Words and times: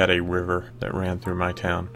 Had 0.00 0.10
a 0.10 0.22
river 0.22 0.70
that 0.78 0.94
ran 0.94 1.18
through 1.18 1.34
my 1.34 1.52
town. 1.52 1.90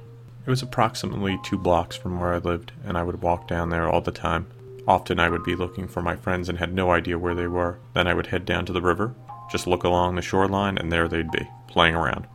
It 0.46 0.50
was 0.50 0.60
approximately 0.60 1.40
two 1.42 1.56
blocks 1.56 1.96
from 1.96 2.20
where 2.20 2.34
I 2.34 2.38
lived, 2.38 2.72
and 2.84 2.98
I 2.98 3.02
would 3.02 3.22
walk 3.22 3.48
down 3.48 3.70
there 3.70 3.88
all 3.88 4.02
the 4.02 4.12
time. 4.12 4.46
Often 4.86 5.20
I 5.20 5.30
would 5.30 5.42
be 5.42 5.56
looking 5.56 5.88
for 5.88 6.02
my 6.02 6.14
friends 6.14 6.50
and 6.50 6.58
had 6.58 6.74
no 6.74 6.90
idea 6.90 7.18
where 7.18 7.34
they 7.34 7.46
were. 7.46 7.78
Then 7.94 8.06
I 8.06 8.12
would 8.12 8.26
head 8.26 8.44
down 8.44 8.66
to 8.66 8.74
the 8.74 8.82
river, 8.82 9.14
just 9.50 9.66
look 9.66 9.84
along 9.84 10.16
the 10.16 10.22
shoreline, 10.22 10.76
and 10.76 10.92
there 10.92 11.08
they'd 11.08 11.30
be, 11.30 11.48
playing 11.66 11.94
around. 11.94 12.26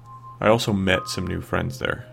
I 0.41 0.47
also 0.47 0.73
met 0.73 1.07
some 1.07 1.27
new 1.27 1.39
friends 1.39 1.77
there. 1.77 2.07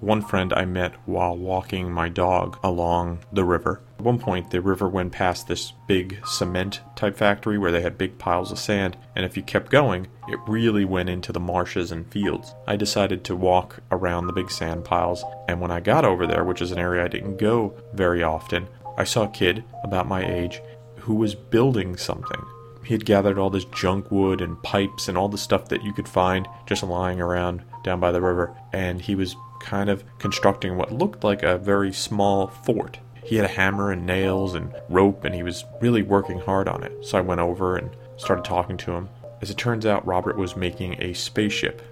One 0.00 0.22
friend 0.22 0.52
I 0.52 0.64
met 0.64 0.94
while 1.06 1.36
walking 1.36 1.90
my 1.90 2.08
dog 2.08 2.56
along 2.62 3.18
the 3.32 3.44
river. 3.44 3.82
At 3.98 4.04
one 4.04 4.20
point, 4.20 4.52
the 4.52 4.60
river 4.60 4.88
went 4.88 5.10
past 5.10 5.48
this 5.48 5.72
big 5.88 6.20
cement 6.24 6.82
type 6.94 7.16
factory 7.16 7.58
where 7.58 7.72
they 7.72 7.80
had 7.80 7.98
big 7.98 8.16
piles 8.16 8.52
of 8.52 8.60
sand, 8.60 8.96
and 9.16 9.24
if 9.24 9.36
you 9.36 9.42
kept 9.42 9.72
going, 9.72 10.06
it 10.28 10.38
really 10.46 10.84
went 10.84 11.08
into 11.08 11.32
the 11.32 11.40
marshes 11.40 11.90
and 11.90 12.08
fields. 12.12 12.54
I 12.68 12.76
decided 12.76 13.24
to 13.24 13.34
walk 13.34 13.80
around 13.90 14.28
the 14.28 14.32
big 14.32 14.52
sand 14.52 14.84
piles, 14.84 15.24
and 15.48 15.60
when 15.60 15.72
I 15.72 15.80
got 15.80 16.04
over 16.04 16.28
there, 16.28 16.44
which 16.44 16.62
is 16.62 16.70
an 16.70 16.78
area 16.78 17.04
I 17.04 17.08
didn't 17.08 17.38
go 17.38 17.74
very 17.92 18.22
often, 18.22 18.68
I 18.96 19.02
saw 19.02 19.24
a 19.24 19.28
kid 19.28 19.64
about 19.82 20.06
my 20.06 20.24
age 20.24 20.62
who 20.98 21.16
was 21.16 21.34
building 21.34 21.96
something. 21.96 22.40
He 22.84 22.94
had 22.94 23.04
gathered 23.04 23.36
all 23.36 23.50
this 23.50 23.64
junk 23.64 24.12
wood 24.12 24.40
and 24.40 24.62
pipes 24.62 25.08
and 25.08 25.18
all 25.18 25.28
the 25.28 25.36
stuff 25.36 25.68
that 25.70 25.82
you 25.82 25.92
could 25.92 26.08
find 26.08 26.46
just 26.66 26.84
lying 26.84 27.20
around 27.20 27.64
down 27.82 27.98
by 27.98 28.12
the 28.12 28.22
river, 28.22 28.56
and 28.72 29.00
he 29.00 29.16
was 29.16 29.34
kind 29.68 29.90
of 29.90 30.02
constructing 30.18 30.78
what 30.78 30.90
looked 30.90 31.22
like 31.22 31.42
a 31.42 31.58
very 31.58 31.92
small 31.92 32.46
fort. 32.46 32.98
He 33.22 33.36
had 33.36 33.44
a 33.44 33.48
hammer 33.48 33.92
and 33.92 34.06
nails 34.06 34.54
and 34.54 34.74
rope, 34.88 35.24
and 35.24 35.34
he 35.34 35.42
was 35.42 35.66
really 35.82 36.00
working 36.00 36.40
hard 36.40 36.68
on 36.68 36.82
it. 36.82 37.04
So 37.04 37.18
I 37.18 37.20
went 37.20 37.42
over 37.42 37.76
and 37.76 37.90
started 38.16 38.46
talking 38.46 38.78
to 38.78 38.92
him. 38.92 39.10
As 39.42 39.50
it 39.50 39.58
turns 39.58 39.84
out, 39.84 40.06
Robert 40.06 40.38
was 40.38 40.56
making 40.56 41.02
a 41.02 41.12
spaceship. 41.12 41.82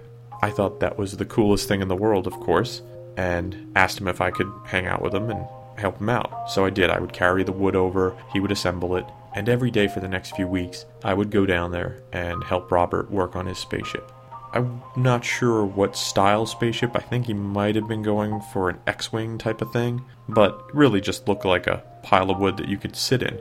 I 0.41 0.49
thought 0.49 0.79
that 0.79 0.97
was 0.97 1.17
the 1.17 1.25
coolest 1.25 1.67
thing 1.67 1.81
in 1.81 1.87
the 1.87 1.95
world, 1.95 2.25
of 2.25 2.33
course, 2.33 2.81
and 3.15 3.71
asked 3.75 4.01
him 4.01 4.07
if 4.07 4.21
I 4.21 4.31
could 4.31 4.51
hang 4.65 4.87
out 4.87 5.03
with 5.03 5.13
him 5.13 5.29
and 5.29 5.45
help 5.77 5.99
him 5.99 6.09
out. 6.09 6.49
So 6.49 6.65
I 6.65 6.71
did. 6.71 6.89
I 6.89 6.99
would 6.99 7.13
carry 7.13 7.43
the 7.43 7.51
wood 7.51 7.75
over, 7.75 8.17
he 8.33 8.39
would 8.39 8.51
assemble 8.51 8.95
it, 8.95 9.05
and 9.35 9.47
every 9.47 9.69
day 9.69 9.87
for 9.87 9.99
the 9.99 10.07
next 10.07 10.35
few 10.35 10.47
weeks, 10.47 10.85
I 11.03 11.13
would 11.13 11.29
go 11.29 11.45
down 11.45 11.71
there 11.71 12.01
and 12.11 12.43
help 12.43 12.71
Robert 12.71 13.11
work 13.11 13.35
on 13.35 13.45
his 13.45 13.59
spaceship. 13.59 14.11
I'm 14.53 14.81
not 14.95 15.25
sure 15.25 15.65
what 15.65 15.95
style 15.95 16.45
spaceship. 16.45 16.91
I 16.95 16.99
think 16.99 17.25
he 17.25 17.33
might 17.33 17.75
have 17.75 17.87
been 17.87 18.03
going 18.03 18.41
for 18.53 18.69
an 18.69 18.79
X 18.87 19.11
Wing 19.11 19.37
type 19.37 19.61
of 19.61 19.71
thing, 19.71 20.03
but 20.29 20.73
really 20.73 21.01
just 21.01 21.27
looked 21.27 21.45
like 21.45 21.67
a 21.67 21.83
pile 22.03 22.31
of 22.31 22.39
wood 22.39 22.57
that 22.57 22.69
you 22.69 22.77
could 22.77 22.95
sit 22.95 23.21
in. 23.21 23.37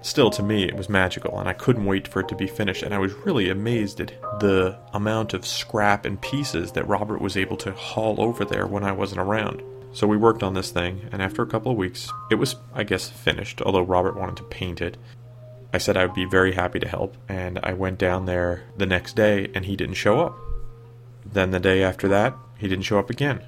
Still, 0.00 0.30
to 0.30 0.42
me, 0.44 0.62
it 0.62 0.76
was 0.76 0.88
magical, 0.88 1.40
and 1.40 1.48
I 1.48 1.54
couldn't 1.54 1.84
wait 1.84 2.06
for 2.06 2.20
it 2.20 2.28
to 2.28 2.36
be 2.36 2.46
finished, 2.46 2.84
and 2.84 2.94
I 2.94 2.98
was 2.98 3.12
really 3.14 3.50
amazed 3.50 4.00
at 4.00 4.12
the 4.38 4.78
amount 4.94 5.34
of 5.34 5.44
scrap 5.44 6.04
and 6.04 6.20
pieces 6.20 6.70
that 6.72 6.86
Robert 6.86 7.20
was 7.20 7.36
able 7.36 7.56
to 7.58 7.72
haul 7.72 8.20
over 8.20 8.44
there 8.44 8.66
when 8.66 8.84
I 8.84 8.92
wasn't 8.92 9.20
around. 9.20 9.60
So 9.92 10.06
we 10.06 10.16
worked 10.16 10.44
on 10.44 10.54
this 10.54 10.70
thing, 10.70 11.08
and 11.10 11.20
after 11.20 11.42
a 11.42 11.46
couple 11.46 11.72
of 11.72 11.78
weeks, 11.78 12.12
it 12.30 12.36
was, 12.36 12.54
I 12.74 12.84
guess, 12.84 13.08
finished, 13.08 13.60
although 13.62 13.82
Robert 13.82 14.16
wanted 14.16 14.36
to 14.36 14.44
paint 14.44 14.80
it. 14.80 14.96
I 15.72 15.78
said 15.78 15.96
I 15.96 16.06
would 16.06 16.14
be 16.14 16.24
very 16.24 16.52
happy 16.52 16.78
to 16.80 16.88
help, 16.88 17.16
and 17.28 17.58
I 17.62 17.74
went 17.74 17.98
down 17.98 18.24
there 18.24 18.64
the 18.76 18.86
next 18.86 19.16
day, 19.16 19.50
and 19.54 19.64
he 19.64 19.76
didn't 19.76 19.94
show 19.94 20.20
up. 20.20 20.36
Then 21.30 21.50
the 21.50 21.60
day 21.60 21.82
after 21.82 22.08
that, 22.08 22.34
he 22.56 22.68
didn't 22.68 22.84
show 22.84 22.98
up 22.98 23.10
again. 23.10 23.42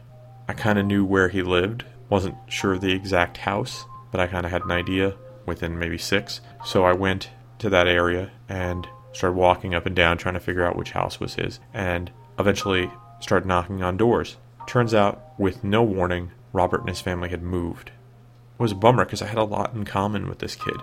I 0.46 0.52
kind 0.52 0.78
of 0.78 0.86
knew 0.86 1.04
where 1.04 1.28
he 1.28 1.42
lived, 1.42 1.84
wasn't 2.08 2.36
sure 2.48 2.76
the 2.76 2.92
exact 2.92 3.38
house, 3.38 3.84
but 4.10 4.20
I 4.20 4.26
kind 4.26 4.44
of 4.44 4.52
had 4.52 4.64
an 4.64 4.70
idea 4.70 5.14
within 5.46 5.78
maybe 5.78 5.96
six. 5.96 6.40
So 6.64 6.84
I 6.84 6.92
went 6.92 7.30
to 7.60 7.70
that 7.70 7.88
area 7.88 8.30
and 8.48 8.86
started 9.12 9.36
walking 9.36 9.74
up 9.74 9.86
and 9.86 9.96
down 9.96 10.18
trying 10.18 10.34
to 10.34 10.40
figure 10.40 10.64
out 10.64 10.76
which 10.76 10.92
house 10.92 11.20
was 11.20 11.34
his, 11.34 11.58
and 11.72 12.10
eventually 12.38 12.90
started 13.20 13.46
knocking 13.46 13.82
on 13.82 13.96
doors. 13.96 14.36
Turns 14.66 14.92
out, 14.94 15.22
with 15.38 15.64
no 15.64 15.82
warning, 15.82 16.32
Robert 16.52 16.80
and 16.80 16.88
his 16.88 17.00
family 17.00 17.30
had 17.30 17.42
moved. 17.42 17.88
It 17.88 18.62
was 18.62 18.72
a 18.72 18.76
bummer 18.76 19.04
because 19.04 19.22
I 19.22 19.26
had 19.26 19.38
a 19.38 19.44
lot 19.44 19.72
in 19.72 19.84
common 19.84 20.28
with 20.28 20.38
this 20.38 20.54
kid. 20.54 20.76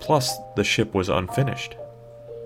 Plus, 0.00 0.38
the 0.56 0.64
ship 0.64 0.94
was 0.94 1.08
unfinished. 1.08 1.76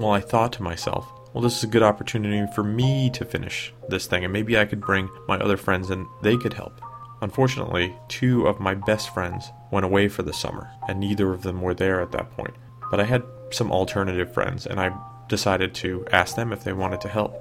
Well, 0.00 0.10
I 0.10 0.20
thought 0.20 0.52
to 0.54 0.62
myself, 0.62 1.06
well, 1.32 1.42
this 1.42 1.56
is 1.56 1.64
a 1.64 1.68
good 1.68 1.82
opportunity 1.82 2.46
for 2.54 2.62
me 2.62 3.10
to 3.10 3.24
finish 3.24 3.72
this 3.88 4.06
thing, 4.06 4.24
and 4.24 4.32
maybe 4.32 4.58
I 4.58 4.64
could 4.64 4.80
bring 4.80 5.08
my 5.28 5.38
other 5.38 5.56
friends 5.56 5.90
and 5.90 6.06
they 6.22 6.36
could 6.36 6.52
help. 6.52 6.80
Unfortunately, 7.22 7.94
two 8.08 8.46
of 8.46 8.60
my 8.60 8.74
best 8.74 9.14
friends 9.14 9.50
went 9.70 9.86
away 9.86 10.08
for 10.08 10.22
the 10.22 10.32
summer, 10.32 10.68
and 10.88 10.98
neither 10.98 11.32
of 11.32 11.42
them 11.42 11.62
were 11.62 11.72
there 11.72 12.00
at 12.00 12.12
that 12.12 12.30
point. 12.32 12.54
But 12.90 13.00
I 13.00 13.04
had 13.04 13.22
some 13.50 13.70
alternative 13.70 14.34
friends, 14.34 14.66
and 14.66 14.80
I 14.80 14.94
decided 15.28 15.72
to 15.76 16.04
ask 16.12 16.34
them 16.36 16.52
if 16.52 16.64
they 16.64 16.72
wanted 16.72 17.00
to 17.02 17.08
help. 17.08 17.34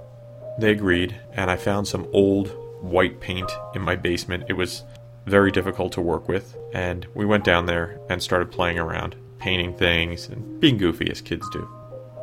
They 0.60 0.72
agreed, 0.72 1.20
and 1.34 1.50
I 1.50 1.56
found 1.56 1.88
some 1.88 2.08
old 2.14 2.50
white 2.82 3.20
paint 3.20 3.52
in 3.76 3.82
my 3.82 3.96
basement. 3.96 4.46
It 4.48 4.54
was 4.54 4.84
very 5.26 5.52
difficult 5.52 5.92
to 5.94 6.02
work 6.02 6.28
with, 6.28 6.56
and 6.74 7.06
we 7.14 7.26
went 7.26 7.44
down 7.44 7.66
there 7.66 8.00
and 8.10 8.22
started 8.22 8.52
playing 8.52 8.80
around, 8.80 9.16
painting 9.42 9.76
things 9.76 10.28
and 10.28 10.60
being 10.60 10.78
goofy 10.78 11.10
as 11.12 11.20
kids 11.20 11.50
do. 11.50 11.68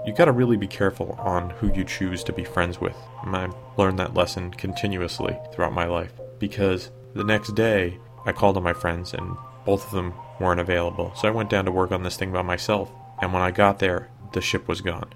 You 0.07 0.15
gotta 0.15 0.33
really 0.33 0.57
be 0.57 0.69
careful 0.69 1.17
on 1.19 1.51
who 1.51 1.73
you 1.75 1.85
choose 1.85 2.25
to 2.25 2.33
be 2.33 2.45
friends 2.45 2.81
with. 2.81 2.97
I 3.25 3.51
learned 3.77 3.99
that 3.99 4.15
lesson 4.15 4.53
continuously 4.53 5.37
throughout 5.53 5.73
my 5.73 5.85
life 5.85 6.13
because 6.39 6.91
the 7.15 7.25
next 7.25 7.55
day 7.55 7.99
I 8.25 8.33
called 8.33 8.57
on 8.57 8.63
my 8.63 8.73
friends 8.73 9.13
and 9.13 9.37
both 9.67 9.85
of 9.85 9.93
them 9.93 10.15
weren't 10.41 10.61
available. 10.61 11.13
So 11.17 11.29
I 11.29 11.33
went 11.33 11.51
down 11.51 11.65
to 11.67 11.73
work 11.73 11.93
on 11.93 12.05
this 12.05 12.17
thing 12.17 12.33
by 12.33 12.43
myself. 12.43 12.91
And 13.21 13.33
when 13.33 13.43
I 13.43 13.51
got 13.51 13.81
there, 13.81 14.09
the 14.33 14.41
ship 14.41 14.69
was 14.69 14.81
gone. 14.81 15.13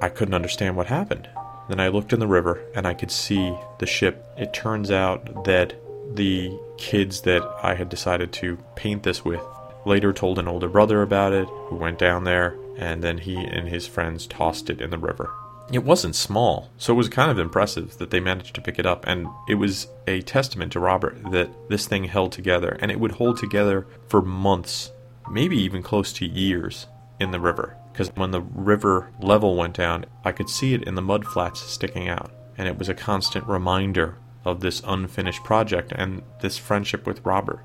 I 0.00 0.08
couldn't 0.08 0.34
understand 0.34 0.76
what 0.76 0.86
happened. 0.86 1.28
Then 1.68 1.80
I 1.80 1.88
looked 1.88 2.12
in 2.12 2.20
the 2.20 2.26
river 2.26 2.64
and 2.74 2.86
I 2.86 2.94
could 2.94 3.10
see 3.10 3.56
the 3.78 3.86
ship. 3.86 4.26
It 4.36 4.52
turns 4.52 4.90
out 4.90 5.44
that 5.44 5.74
the 6.14 6.58
kids 6.78 7.20
that 7.22 7.42
I 7.62 7.74
had 7.74 7.88
decided 7.88 8.32
to 8.34 8.56
paint 8.74 9.02
this 9.02 9.24
with 9.24 9.42
later 9.86 10.12
told 10.12 10.38
an 10.38 10.48
older 10.48 10.68
brother 10.68 11.00
about 11.00 11.32
it, 11.32 11.48
who 11.68 11.76
went 11.76 11.98
down 11.98 12.24
there, 12.24 12.56
and 12.76 13.02
then 13.02 13.18
he 13.18 13.36
and 13.36 13.68
his 13.68 13.86
friends 13.86 14.26
tossed 14.26 14.68
it 14.68 14.80
in 14.80 14.90
the 14.90 14.98
river. 14.98 15.32
It 15.72 15.84
wasn't 15.84 16.14
small, 16.14 16.70
so 16.76 16.92
it 16.92 16.96
was 16.96 17.08
kind 17.08 17.30
of 17.30 17.38
impressive 17.38 17.98
that 17.98 18.10
they 18.10 18.20
managed 18.20 18.54
to 18.54 18.60
pick 18.60 18.78
it 18.78 18.86
up, 18.86 19.06
and 19.06 19.26
it 19.48 19.54
was 19.54 19.88
a 20.06 20.22
testament 20.22 20.72
to 20.72 20.80
Robert 20.80 21.32
that 21.32 21.50
this 21.68 21.86
thing 21.86 22.04
held 22.04 22.32
together, 22.32 22.76
and 22.80 22.90
it 22.90 23.00
would 23.00 23.12
hold 23.12 23.38
together 23.38 23.86
for 24.08 24.22
months, 24.22 24.92
maybe 25.30 25.56
even 25.56 25.82
close 25.82 26.12
to 26.14 26.26
years, 26.26 26.86
in 27.18 27.30
the 27.30 27.40
river. 27.40 27.76
Because 27.92 28.10
when 28.14 28.30
the 28.30 28.42
river 28.42 29.10
level 29.20 29.56
went 29.56 29.74
down, 29.74 30.04
I 30.24 30.32
could 30.32 30.50
see 30.50 30.74
it 30.74 30.84
in 30.84 30.94
the 30.94 31.02
mud 31.02 31.24
flats 31.24 31.60
sticking 31.60 32.08
out, 32.08 32.30
and 32.58 32.68
it 32.68 32.78
was 32.78 32.88
a 32.88 32.94
constant 32.94 33.46
reminder 33.46 34.18
of 34.44 34.60
this 34.60 34.82
unfinished 34.86 35.42
project 35.42 35.92
and 35.96 36.22
this 36.40 36.58
friendship 36.58 37.06
with 37.06 37.24
Robert. 37.24 37.60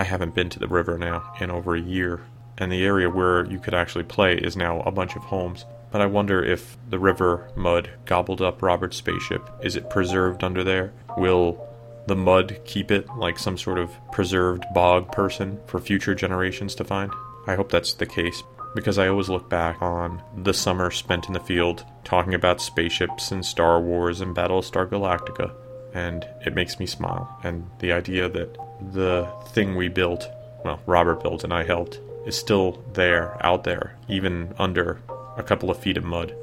I 0.00 0.04
haven't 0.04 0.34
been 0.34 0.48
to 0.48 0.58
the 0.58 0.66
river 0.66 0.96
now 0.96 1.30
in 1.40 1.50
over 1.50 1.76
a 1.76 1.80
year, 1.80 2.22
and 2.56 2.72
the 2.72 2.86
area 2.86 3.10
where 3.10 3.44
you 3.44 3.58
could 3.58 3.74
actually 3.74 4.04
play 4.04 4.34
is 4.34 4.56
now 4.56 4.80
a 4.80 4.90
bunch 4.90 5.14
of 5.14 5.24
homes. 5.24 5.66
But 5.90 6.00
I 6.00 6.06
wonder 6.06 6.42
if 6.42 6.78
the 6.88 6.98
river 6.98 7.50
mud 7.54 7.90
gobbled 8.06 8.40
up 8.40 8.62
Robert's 8.62 8.96
spaceship. 8.96 9.50
Is 9.62 9.76
it 9.76 9.90
preserved 9.90 10.42
under 10.42 10.64
there? 10.64 10.94
Will 11.18 11.68
the 12.06 12.16
mud 12.16 12.60
keep 12.64 12.90
it 12.90 13.14
like 13.14 13.38
some 13.38 13.58
sort 13.58 13.78
of 13.78 13.90
preserved 14.10 14.64
bog 14.72 15.12
person 15.12 15.60
for 15.66 15.78
future 15.80 16.14
generations 16.14 16.74
to 16.76 16.84
find? 16.84 17.12
I 17.46 17.54
hope 17.54 17.70
that's 17.70 17.92
the 17.92 18.06
case 18.06 18.42
because 18.74 18.96
I 18.96 19.08
always 19.08 19.28
look 19.28 19.50
back 19.50 19.82
on 19.82 20.22
the 20.34 20.54
summer 20.54 20.90
spent 20.90 21.26
in 21.26 21.34
the 21.34 21.40
field 21.40 21.84
talking 22.04 22.32
about 22.32 22.62
spaceships 22.62 23.32
and 23.32 23.44
Star 23.44 23.78
Wars 23.78 24.22
and 24.22 24.34
Battlestar 24.34 24.88
Galactica, 24.88 25.52
and 25.92 26.26
it 26.46 26.54
makes 26.54 26.78
me 26.78 26.86
smile. 26.86 27.38
And 27.44 27.68
the 27.80 27.92
idea 27.92 28.26
that 28.30 28.56
the 28.92 29.30
thing 29.48 29.76
we 29.76 29.88
built, 29.88 30.28
well, 30.64 30.80
Robert 30.86 31.22
built 31.22 31.44
and 31.44 31.52
I 31.52 31.64
helped, 31.64 32.00
is 32.26 32.36
still 32.36 32.82
there, 32.92 33.36
out 33.44 33.64
there, 33.64 33.96
even 34.08 34.54
under 34.58 35.00
a 35.36 35.42
couple 35.42 35.70
of 35.70 35.78
feet 35.78 35.96
of 35.96 36.04
mud, 36.04 36.34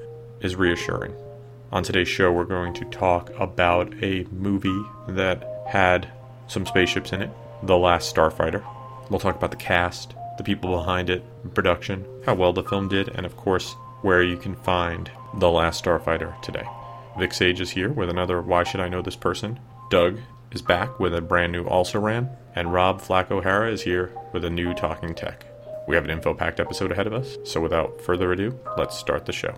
is 0.41 0.55
reassuring. 0.55 1.13
On 1.71 1.83
today's 1.83 2.07
show, 2.07 2.31
we're 2.31 2.45
going 2.45 2.73
to 2.75 2.85
talk 2.85 3.29
about 3.37 3.93
a 4.01 4.25
movie 4.31 4.81
that 5.09 5.65
had 5.67 6.07
some 6.47 6.65
spaceships 6.65 7.11
in 7.11 7.21
it, 7.21 7.29
The 7.63 7.77
Last 7.77 8.15
Starfighter. 8.15 8.63
We'll 9.09 9.19
talk 9.19 9.35
about 9.35 9.51
the 9.51 9.57
cast, 9.57 10.15
the 10.37 10.43
people 10.43 10.71
behind 10.71 11.09
it, 11.09 11.23
production, 11.53 12.05
how 12.25 12.35
well 12.35 12.53
the 12.53 12.63
film 12.63 12.87
did, 12.87 13.09
and 13.09 13.25
of 13.25 13.35
course, 13.35 13.73
where 14.01 14.23
you 14.23 14.37
can 14.37 14.55
find 14.55 15.11
The 15.35 15.51
Last 15.51 15.83
Starfighter 15.83 16.41
today. 16.41 16.67
Vic 17.19 17.33
Sage 17.33 17.61
is 17.61 17.71
here 17.71 17.91
with 17.91 18.09
another 18.09 18.41
Why 18.41 18.63
Should 18.63 18.79
I 18.79 18.89
Know 18.89 19.01
This 19.01 19.15
Person? 19.15 19.59
Doug 19.89 20.19
is 20.51 20.61
back 20.61 20.99
with 20.99 21.13
a 21.13 21.21
brand 21.21 21.51
new 21.51 21.65
Also 21.65 21.99
Ran, 21.99 22.29
and 22.55 22.73
Rob 22.73 23.01
Flack 23.01 23.31
O'Hara 23.31 23.71
is 23.71 23.81
here 23.81 24.11
with 24.33 24.45
a 24.45 24.49
new 24.49 24.73
Talking 24.73 25.13
Tech. 25.13 25.45
We 25.87 25.95
have 25.95 26.05
an 26.05 26.11
info 26.11 26.33
packed 26.33 26.59
episode 26.59 26.91
ahead 26.91 27.07
of 27.07 27.13
us, 27.13 27.37
so 27.43 27.61
without 27.61 28.01
further 28.01 28.31
ado, 28.31 28.59
let's 28.77 28.97
start 28.97 29.25
the 29.25 29.33
show. 29.33 29.53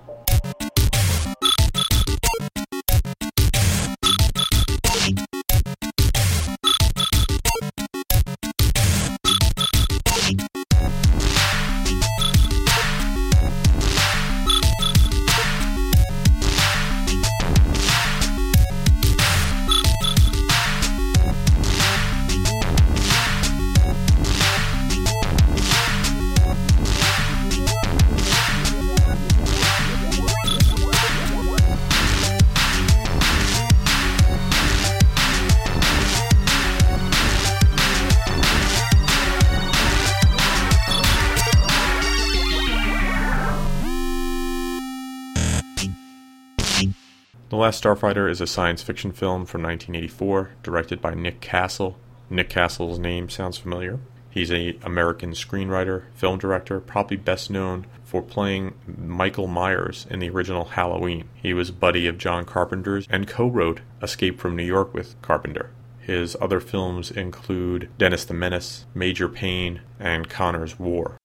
The 47.49 47.55
Last 47.55 47.83
Starfighter 47.83 48.29
is 48.29 48.41
a 48.41 48.45
science 48.45 48.83
fiction 48.83 49.11
film 49.11 49.47
from 49.47 49.63
1984, 49.63 50.51
directed 50.61 51.01
by 51.01 51.15
Nick 51.15 51.41
Castle. 51.41 51.97
Nick 52.29 52.47
Castle's 52.47 52.99
name 52.99 53.27
sounds 53.27 53.57
familiar. 53.57 53.99
He's 54.29 54.51
a 54.51 54.77
American 54.83 55.31
screenwriter, 55.31 56.03
film 56.13 56.37
director, 56.37 56.79
probably 56.79 57.17
best 57.17 57.49
known 57.49 57.87
for 58.03 58.21
playing 58.21 58.75
Michael 58.85 59.47
Myers 59.47 60.05
in 60.11 60.19
the 60.19 60.29
original 60.29 60.65
Halloween. 60.65 61.27
He 61.33 61.55
was 61.55 61.71
buddy 61.71 62.05
of 62.05 62.19
John 62.19 62.45
Carpenter's 62.45 63.07
and 63.09 63.27
co-wrote 63.27 63.81
Escape 63.99 64.39
from 64.39 64.55
New 64.55 64.63
York 64.63 64.93
with 64.93 65.19
Carpenter. 65.23 65.71
His 65.97 66.37
other 66.39 66.59
films 66.59 67.09
include 67.09 67.89
Dennis 67.97 68.25
the 68.25 68.35
Menace, 68.35 68.85
Major 68.93 69.27
Payne, 69.27 69.81
and 69.99 70.29
Connor's 70.29 70.77
War 70.77 71.17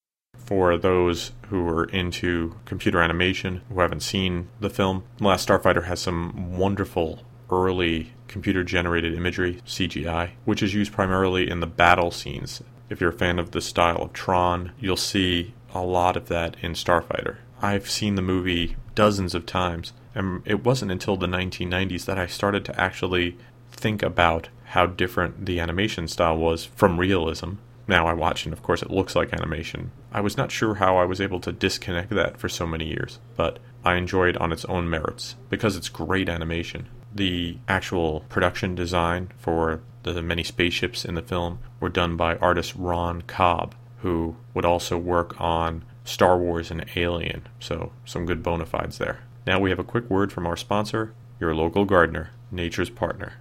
for 0.44 0.76
those 0.76 1.32
who 1.48 1.66
are 1.68 1.84
into 1.84 2.54
computer 2.64 3.00
animation 3.00 3.62
who 3.68 3.80
haven't 3.80 4.02
seen 4.02 4.48
the 4.60 4.70
film, 4.70 5.04
The 5.18 5.24
Last 5.24 5.48
Starfighter 5.48 5.84
has 5.84 6.00
some 6.00 6.56
wonderful 6.56 7.22
early 7.50 8.12
computer 8.28 8.64
generated 8.64 9.14
imagery, 9.14 9.60
CGI, 9.66 10.30
which 10.44 10.62
is 10.62 10.74
used 10.74 10.92
primarily 10.92 11.48
in 11.48 11.60
the 11.60 11.66
battle 11.66 12.10
scenes. 12.10 12.62
If 12.90 13.00
you're 13.00 13.10
a 13.10 13.18
fan 13.18 13.38
of 13.38 13.52
the 13.52 13.60
style 13.60 14.02
of 14.02 14.12
Tron, 14.12 14.72
you'll 14.78 14.96
see 14.96 15.54
a 15.72 15.80
lot 15.80 16.16
of 16.16 16.28
that 16.28 16.56
in 16.62 16.72
Starfighter. 16.72 17.36
I've 17.62 17.88
seen 17.88 18.14
the 18.14 18.22
movie 18.22 18.76
dozens 18.94 19.34
of 19.34 19.46
times, 19.46 19.92
and 20.14 20.42
it 20.44 20.64
wasn't 20.64 20.92
until 20.92 21.16
the 21.16 21.26
1990s 21.26 22.04
that 22.04 22.18
I 22.18 22.26
started 22.26 22.64
to 22.66 22.80
actually 22.80 23.36
think 23.72 24.02
about 24.02 24.48
how 24.66 24.86
different 24.86 25.46
the 25.46 25.60
animation 25.60 26.08
style 26.08 26.36
was 26.36 26.64
from 26.64 27.00
realism 27.00 27.54
now 27.86 28.06
I 28.06 28.12
watch, 28.12 28.44
and 28.44 28.52
of 28.52 28.62
course 28.62 28.82
it 28.82 28.90
looks 28.90 29.14
like 29.14 29.32
animation. 29.32 29.90
I 30.12 30.20
was 30.20 30.36
not 30.36 30.50
sure 30.50 30.76
how 30.76 30.96
I 30.96 31.04
was 31.04 31.20
able 31.20 31.40
to 31.40 31.52
disconnect 31.52 32.10
that 32.10 32.38
for 32.38 32.48
so 32.48 32.66
many 32.66 32.86
years, 32.86 33.18
but 33.36 33.58
I 33.84 33.96
enjoy 33.96 34.28
it 34.28 34.36
on 34.38 34.52
its 34.52 34.64
own 34.66 34.88
merits 34.88 35.36
because 35.50 35.76
it's 35.76 35.88
great 35.88 36.28
animation. 36.28 36.88
The 37.14 37.58
actual 37.68 38.20
production 38.28 38.74
design 38.74 39.30
for 39.38 39.80
the 40.02 40.22
many 40.22 40.42
spaceships 40.42 41.04
in 41.04 41.14
the 41.14 41.22
film 41.22 41.58
were 41.80 41.88
done 41.88 42.16
by 42.16 42.36
artist 42.36 42.74
Ron 42.76 43.22
Cobb, 43.22 43.74
who 43.98 44.36
would 44.52 44.64
also 44.64 44.98
work 44.98 45.40
on 45.40 45.84
Star 46.04 46.36
Wars 46.36 46.70
and 46.70 46.84
Alien, 46.96 47.46
so 47.58 47.92
some 48.04 48.26
good 48.26 48.42
bona 48.42 48.66
fides 48.66 48.98
there. 48.98 49.20
Now 49.46 49.60
we 49.60 49.70
have 49.70 49.78
a 49.78 49.84
quick 49.84 50.08
word 50.10 50.32
from 50.32 50.46
our 50.46 50.56
sponsor, 50.56 51.14
your 51.40 51.54
local 51.54 51.84
gardener, 51.84 52.30
Nature's 52.50 52.90
Partner. 52.90 53.34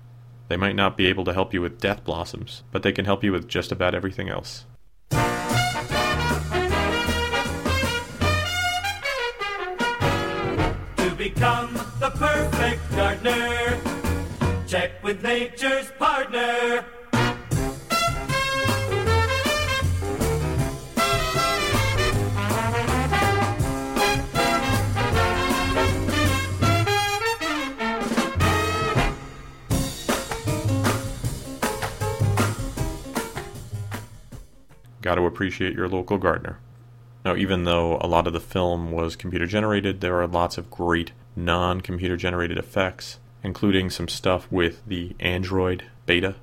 They 0.53 0.57
might 0.57 0.75
not 0.75 0.95
be 0.95 1.07
able 1.07 1.25
to 1.25 1.33
help 1.33 1.51
you 1.51 1.63
with 1.63 1.81
death 1.81 2.03
blossoms, 2.03 2.61
but 2.71 2.83
they 2.83 2.91
can 2.91 3.05
help 3.05 3.23
you 3.23 3.31
with 3.31 3.47
just 3.47 3.71
about 3.71 3.95
everything 3.95 4.29
else. 4.29 4.65
To 5.09 5.17
become 11.17 11.73
the 11.99 12.11
perfect 12.13 12.81
gardener, 12.91 13.79
check 14.67 15.03
with 15.03 15.23
nature's 15.23 15.89
partner. 15.97 16.85
Got 35.03 35.15
to 35.15 35.25
appreciate 35.25 35.75
your 35.75 35.89
local 35.89 36.17
gardener. 36.17 36.59
Now, 37.25 37.35
even 37.35 37.65
though 37.65 37.97
a 37.99 38.07
lot 38.07 38.25
of 38.25 38.31
the 38.31 38.39
film 38.39 38.89
was 38.93 39.17
computer 39.17 39.45
generated, 39.45 39.99
there 39.99 40.21
are 40.21 40.27
lots 40.27 40.57
of 40.57 40.71
great 40.71 41.11
non 41.35 41.81
computer 41.81 42.15
generated 42.15 42.57
effects, 42.57 43.19
including 43.43 43.89
some 43.89 44.07
stuff 44.07 44.49
with 44.49 44.81
the 44.87 45.13
Android 45.19 45.83
beta, 46.05 46.35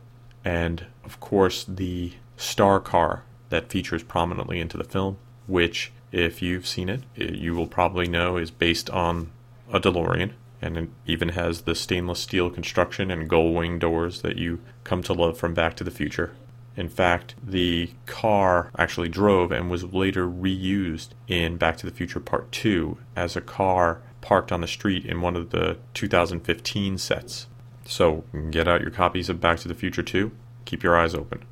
and 0.45 0.85
of 1.05 1.21
course 1.21 1.65
the 1.65 2.12
star 2.37 2.81
car 2.81 3.25
that 3.49 3.71
features 3.71 4.03
prominently 4.03 4.61
into 4.61 4.77
the 4.77 4.85
film, 4.85 5.17
which, 5.47 5.91
if 6.12 6.43
you've 6.43 6.67
seen 6.67 6.91
it, 6.91 7.01
eh, 7.17 7.33
you 7.33 7.55
will 7.55 7.67
probably 7.67 8.09
know 8.09 8.37
is 8.37 8.51
based 8.51 8.91
on 8.91 9.31
a 9.73 9.81
DeLorean, 9.81 10.33
and 10.61 10.77
it 10.77 10.91
even 11.07 11.31
has 11.31 11.62
the 11.62 11.75
stainless 11.75 12.21
steel 12.21 12.51
construction 12.51 13.11
and 13.11 13.29
gull 13.29 13.55
wing 13.55 13.79
doors 13.79 14.21
that 14.21 14.37
you 14.37 14.61
come 14.85 15.03
to 15.03 15.15
love 15.15 15.39
from 15.39 15.55
Back 15.55 15.77
to 15.77 15.85
the 15.85 15.91
Future. 15.91 16.35
In 16.76 16.88
fact, 16.88 17.34
the 17.43 17.90
car 18.06 18.70
actually 18.78 19.08
drove 19.08 19.52
and 19.52 19.70
was 19.70 19.84
later 19.84 20.26
reused 20.26 21.08
in 21.26 21.56
Back 21.56 21.76
to 21.78 21.87
the 21.87 21.93
Future 21.93 22.20
Part 22.20 22.50
2 22.52 22.96
as 23.17 23.37
a 23.37 23.40
car 23.40 24.00
parked 24.20 24.52
on 24.52 24.61
the 24.61 24.67
street 24.67 25.05
in 25.05 25.20
one 25.20 25.37
of 25.37 25.50
the 25.50 25.78
2015 25.94 26.99
sets. 26.99 27.46
So, 27.84 28.25
get 28.50 28.69
out 28.69 28.82
your 28.82 28.90
copies 28.90 29.28
of 29.28 29.40
Back 29.40 29.59
to 29.61 29.68
the 29.68 29.75
Future 29.75 30.02
2, 30.02 30.30
keep 30.64 30.83
your 30.83 30.97
eyes 30.97 31.14
open. 31.14 31.45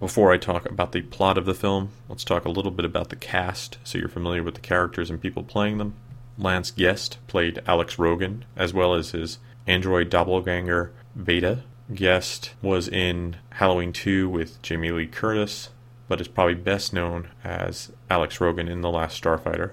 Before 0.00 0.32
I 0.32 0.36
talk 0.36 0.68
about 0.68 0.90
the 0.90 1.02
plot 1.02 1.38
of 1.38 1.44
the 1.44 1.54
film, 1.54 1.90
let's 2.08 2.24
talk 2.24 2.44
a 2.44 2.50
little 2.50 2.72
bit 2.72 2.84
about 2.84 3.10
the 3.10 3.16
cast 3.16 3.78
so 3.84 3.98
you're 3.98 4.08
familiar 4.08 4.42
with 4.42 4.54
the 4.54 4.60
characters 4.60 5.10
and 5.10 5.20
people 5.20 5.44
playing 5.44 5.78
them. 5.78 5.94
Lance 6.36 6.72
Guest 6.72 7.18
played 7.28 7.62
Alex 7.66 7.98
Rogan, 7.98 8.44
as 8.56 8.74
well 8.74 8.94
as 8.94 9.10
his 9.10 9.38
android 9.66 10.10
doppelganger 10.10 10.92
Beta, 11.22 11.62
Guest 11.92 12.54
was 12.62 12.88
in 12.88 13.36
Halloween 13.50 13.92
2 13.92 14.28
with 14.28 14.60
Jamie 14.62 14.92
Lee 14.92 15.06
Curtis, 15.06 15.70
but 16.08 16.20
is 16.20 16.28
probably 16.28 16.54
best 16.54 16.92
known 16.92 17.28
as 17.42 17.92
Alex 18.08 18.40
Rogan 18.40 18.68
in 18.68 18.80
The 18.80 18.90
Last 18.90 19.22
Starfighter. 19.22 19.72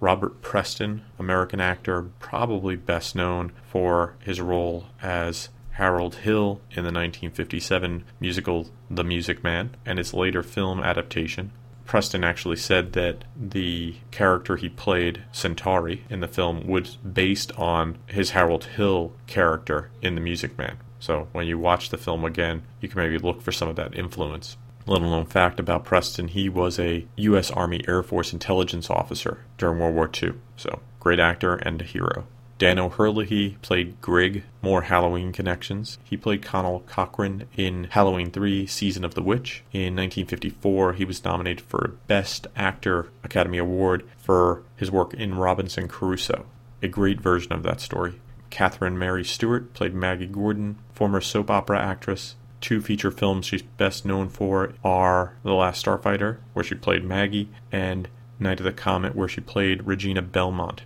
Robert 0.00 0.40
Preston, 0.40 1.02
American 1.18 1.60
actor, 1.60 2.02
probably 2.18 2.76
best 2.76 3.14
known 3.14 3.52
for 3.62 4.14
his 4.20 4.40
role 4.40 4.86
as 5.02 5.50
Harold 5.72 6.16
Hill 6.16 6.60
in 6.70 6.84
the 6.84 6.92
1957 6.92 8.04
musical 8.18 8.68
The 8.90 9.04
Music 9.04 9.44
Man 9.44 9.76
and 9.84 9.98
its 9.98 10.14
later 10.14 10.42
film 10.42 10.80
adaptation. 10.80 11.52
Preston 11.84 12.22
actually 12.22 12.56
said 12.56 12.92
that 12.92 13.24
the 13.36 13.96
character 14.10 14.56
he 14.56 14.68
played, 14.68 15.24
Centauri, 15.32 16.04
in 16.08 16.20
the 16.20 16.28
film 16.28 16.66
was 16.66 16.96
based 16.96 17.50
on 17.58 17.98
his 18.06 18.30
Harold 18.30 18.64
Hill 18.64 19.12
character 19.26 19.90
in 20.00 20.14
The 20.14 20.20
Music 20.20 20.56
Man, 20.56 20.78
so 21.00 21.28
when 21.32 21.46
you 21.46 21.58
watch 21.58 21.88
the 21.88 21.98
film 21.98 22.24
again, 22.24 22.62
you 22.80 22.88
can 22.88 22.98
maybe 22.98 23.18
look 23.18 23.42
for 23.42 23.50
some 23.50 23.68
of 23.68 23.76
that 23.76 23.96
influence. 23.96 24.56
Little 24.86 25.10
known 25.10 25.26
fact 25.26 25.58
about 25.58 25.84
Preston, 25.84 26.28
he 26.28 26.48
was 26.48 26.78
a 26.78 27.06
U.S. 27.16 27.50
Army 27.50 27.82
Air 27.88 28.02
Force 28.02 28.32
intelligence 28.32 28.88
officer 28.90 29.44
during 29.58 29.78
World 29.78 29.94
War 29.94 30.10
II. 30.22 30.34
So, 30.56 30.80
great 31.00 31.18
actor 31.18 31.54
and 31.56 31.80
a 31.80 31.84
hero. 31.84 32.26
Dan 32.60 32.78
O'Herlihy 32.78 33.56
played 33.62 33.98
Grig, 34.02 34.44
more 34.60 34.82
Halloween 34.82 35.32
connections. 35.32 35.98
He 36.04 36.18
played 36.18 36.42
Conal 36.42 36.80
Cochran 36.80 37.44
in 37.56 37.84
Halloween 37.84 38.30
3 38.30 38.66
Season 38.66 39.02
of 39.02 39.14
the 39.14 39.22
Witch. 39.22 39.64
In 39.72 39.96
1954, 39.96 40.92
he 40.92 41.06
was 41.06 41.24
nominated 41.24 41.64
for 41.64 41.96
Best 42.06 42.46
Actor 42.54 43.08
Academy 43.24 43.56
Award 43.56 44.06
for 44.18 44.62
his 44.76 44.90
work 44.90 45.14
in 45.14 45.36
Robinson 45.36 45.88
Crusoe, 45.88 46.44
a 46.82 46.88
great 46.88 47.18
version 47.18 47.54
of 47.54 47.62
that 47.62 47.80
story. 47.80 48.20
Catherine 48.50 48.98
Mary 48.98 49.24
Stewart 49.24 49.72
played 49.72 49.94
Maggie 49.94 50.26
Gordon, 50.26 50.76
former 50.92 51.20
soap 51.20 51.50
opera 51.50 51.80
actress. 51.80 52.34
Two 52.60 52.82
feature 52.82 53.10
films 53.10 53.46
she's 53.46 53.62
best 53.62 54.04
known 54.04 54.28
for 54.28 54.74
are 54.84 55.34
The 55.42 55.54
Last 55.54 55.84
Starfighter, 55.84 56.38
where 56.52 56.64
she 56.64 56.74
played 56.74 57.04
Maggie, 57.04 57.48
and 57.72 58.08
Night 58.38 58.60
of 58.60 58.64
the 58.64 58.72
Comet, 58.72 59.14
where 59.14 59.28
she 59.28 59.40
played 59.40 59.86
Regina 59.86 60.20
Belmont. 60.20 60.82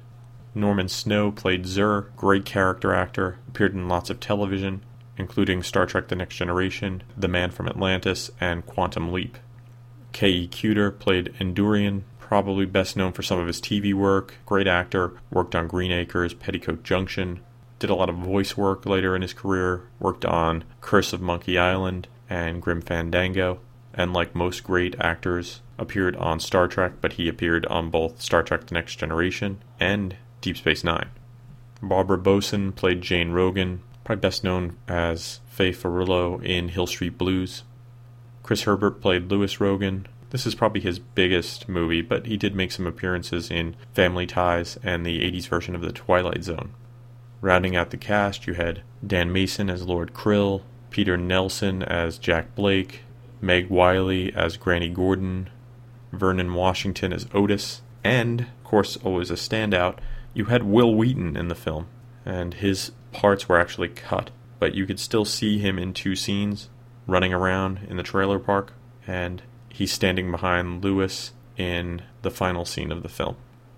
Norman 0.55 0.89
Snow 0.89 1.33
played 1.33 1.65
Xur, 1.65 2.15
great 2.17 2.45
character 2.45 2.95
actor, 2.95 3.39
appeared 3.49 3.75
in 3.75 3.89
lots 3.89 4.09
of 4.09 4.21
television, 4.21 4.85
including 5.17 5.63
Star 5.63 5.87
Trek 5.87 6.09
The 6.09 6.17
Next 6.17 6.37
Generation, 6.37 7.03
The 7.17 7.29
Man 7.29 7.51
from 7.51 7.67
Atlantis, 7.67 8.31
and 8.41 8.65
Quantum 8.67 9.13
Leap. 9.13 9.37
K.E. 10.13 10.47
Cuter 10.47 10.93
played 10.93 11.35
Enduran, 11.41 12.03
probably 12.21 12.67
best 12.67 12.97
known 12.97 13.13
for 13.13 13.23
some 13.23 13.39
of 13.39 13.49
his 13.49 13.61
TV 13.61 13.93
work. 13.93 14.35
Great 14.47 14.69
actor, 14.69 15.15
worked 15.31 15.57
on 15.57 15.67
Green 15.67 15.91
Acres, 15.91 16.35
Petticoat 16.35 16.85
Junction, 16.85 17.41
did 17.79 17.91
a 17.91 17.95
lot 17.95 18.09
of 18.09 18.17
voice 18.17 18.57
work 18.57 18.87
later 18.87 19.15
in 19.15 19.23
his 19.23 19.33
career, 19.33 19.83
worked 19.99 20.25
on 20.25 20.65
Curse 20.81 21.13
of 21.13 21.21
Monkey 21.21 21.59
Island 21.59 22.09
and 22.29 22.63
Grim 22.63 22.81
Fandango, 22.81 23.61
and 23.93 24.13
like 24.13 24.35
most 24.35 24.65
great 24.65 24.97
actors, 24.99 25.61
appeared 25.79 26.17
on 26.17 26.41
Star 26.41 26.69
Trek, 26.69 26.95
but 27.01 27.15
he 27.15 27.29
appeared 27.29 27.67
on 27.67 27.91
both 27.91 28.21
Star 28.21 28.43
Trek 28.43 28.67
The 28.67 28.75
Next 28.75 28.97
Generation 28.97 29.59
and 29.81 30.17
Deep 30.41 30.57
Space 30.57 30.85
Nine. 30.85 31.09
Barbara 31.83 32.19
Bosson 32.19 32.73
played 32.73 33.03
Jane 33.03 33.31
Rogan, 33.31 33.83
probably 34.05 34.21
best 34.21 34.45
known 34.45 34.77
as 34.89 35.41
Fay 35.49 35.73
Furillo 35.73 36.43
in 36.43 36.69
Hill 36.69 36.87
Street 36.87 37.19
Blues. 37.19 37.63
Chris 38.43 38.63
Herbert 38.63 39.01
played 39.01 39.31
Lewis 39.31 39.61
Rogan. 39.61 40.07
This 40.31 40.47
is 40.47 40.55
probably 40.55 40.81
his 40.81 40.99
biggest 40.99 41.69
movie, 41.69 42.03
but 42.03 42.27
he 42.27 42.37
did 42.37 42.55
make 42.55 42.73
some 42.73 42.87
appearances 42.87 43.51
in 43.51 43.77
Family 43.93 44.27
Ties 44.27 44.79
and 44.83 45.05
the 45.05 45.21
80s 45.21 45.49
version 45.49 45.75
of 45.75 45.83
The 45.83 45.93
Twilight 45.93 46.45
Zone. 46.45 46.71
Rounding 47.45 47.77
out 47.77 47.91
the 47.91 47.99
cast, 47.99 48.47
you 48.47 48.55
had 48.55 48.81
Dan 49.07 49.31
Mason 49.31 49.69
as 49.69 49.85
Lord 49.85 50.15
Kril, 50.15 50.63
Peter 50.89 51.19
Nelson 51.19 51.83
as 51.83 52.17
Jack 52.17 52.55
Blake, 52.55 53.03
Meg 53.39 53.69
Wyllie 53.69 54.33
as 54.35 54.57
Granny 54.57 54.89
Gordon, 54.89 55.51
Vernon 56.11 56.55
Washington 56.55 57.13
as 57.13 57.27
Otis, 57.35 57.83
and, 58.03 58.41
of 58.41 58.65
course, 58.65 58.97
always 59.05 59.31
a 59.31 59.35
standout, 59.35 59.99
you 60.33 60.47
had 60.47 60.63
Wil 60.63 60.95
Wheaton 60.95 61.37
in 61.37 61.49
the 61.49 61.55
film, 61.55 61.87
and 62.25 62.55
his 62.55 62.93
parts 63.13 63.47
were 63.47 63.61
actually 63.61 63.89
cut, 63.89 64.31
but 64.59 64.75
you 64.75 64.87
could 64.87 64.99
still 64.99 65.27
see 65.27 65.59
him 65.59 65.79
in 65.79 65.93
two 65.93 66.17
scenes 66.17 66.71
running 67.07 67.35
around 67.35 67.81
in 67.91 67.99
the 67.99 68.03
trailer 68.03 68.39
park, 68.39 68.73
and 69.07 69.43
he's 69.69 69.93
standing 69.93 70.31
behind 70.31 70.83
Lewis 70.83 71.35
in 71.59 72.01
the 72.23 72.31
final 72.31 72.65
scene 72.65 72.91
of 72.91 73.03
the 73.03 73.11
film. 73.11 73.37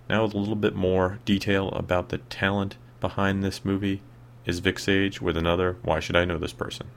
Now, 0.09 0.23
with 0.23 0.35
a 0.35 0.39
little 0.39 0.55
bit 0.55 0.77
more 0.77 1.19
detail 1.25 1.71
about 1.71 2.11
the 2.11 2.19
talent 2.19 2.77
behind 3.07 3.41
this 3.41 3.65
movie 3.65 4.03
is 4.47 4.59
Vic 4.59 4.81
Sage 4.81 5.21
with 5.21 5.37
another 5.37 5.77
Why 5.85 6.01
Should 6.01 6.17
I 6.17 6.25
Know 6.25 6.39
This 6.39 6.53
Person? 6.53 6.89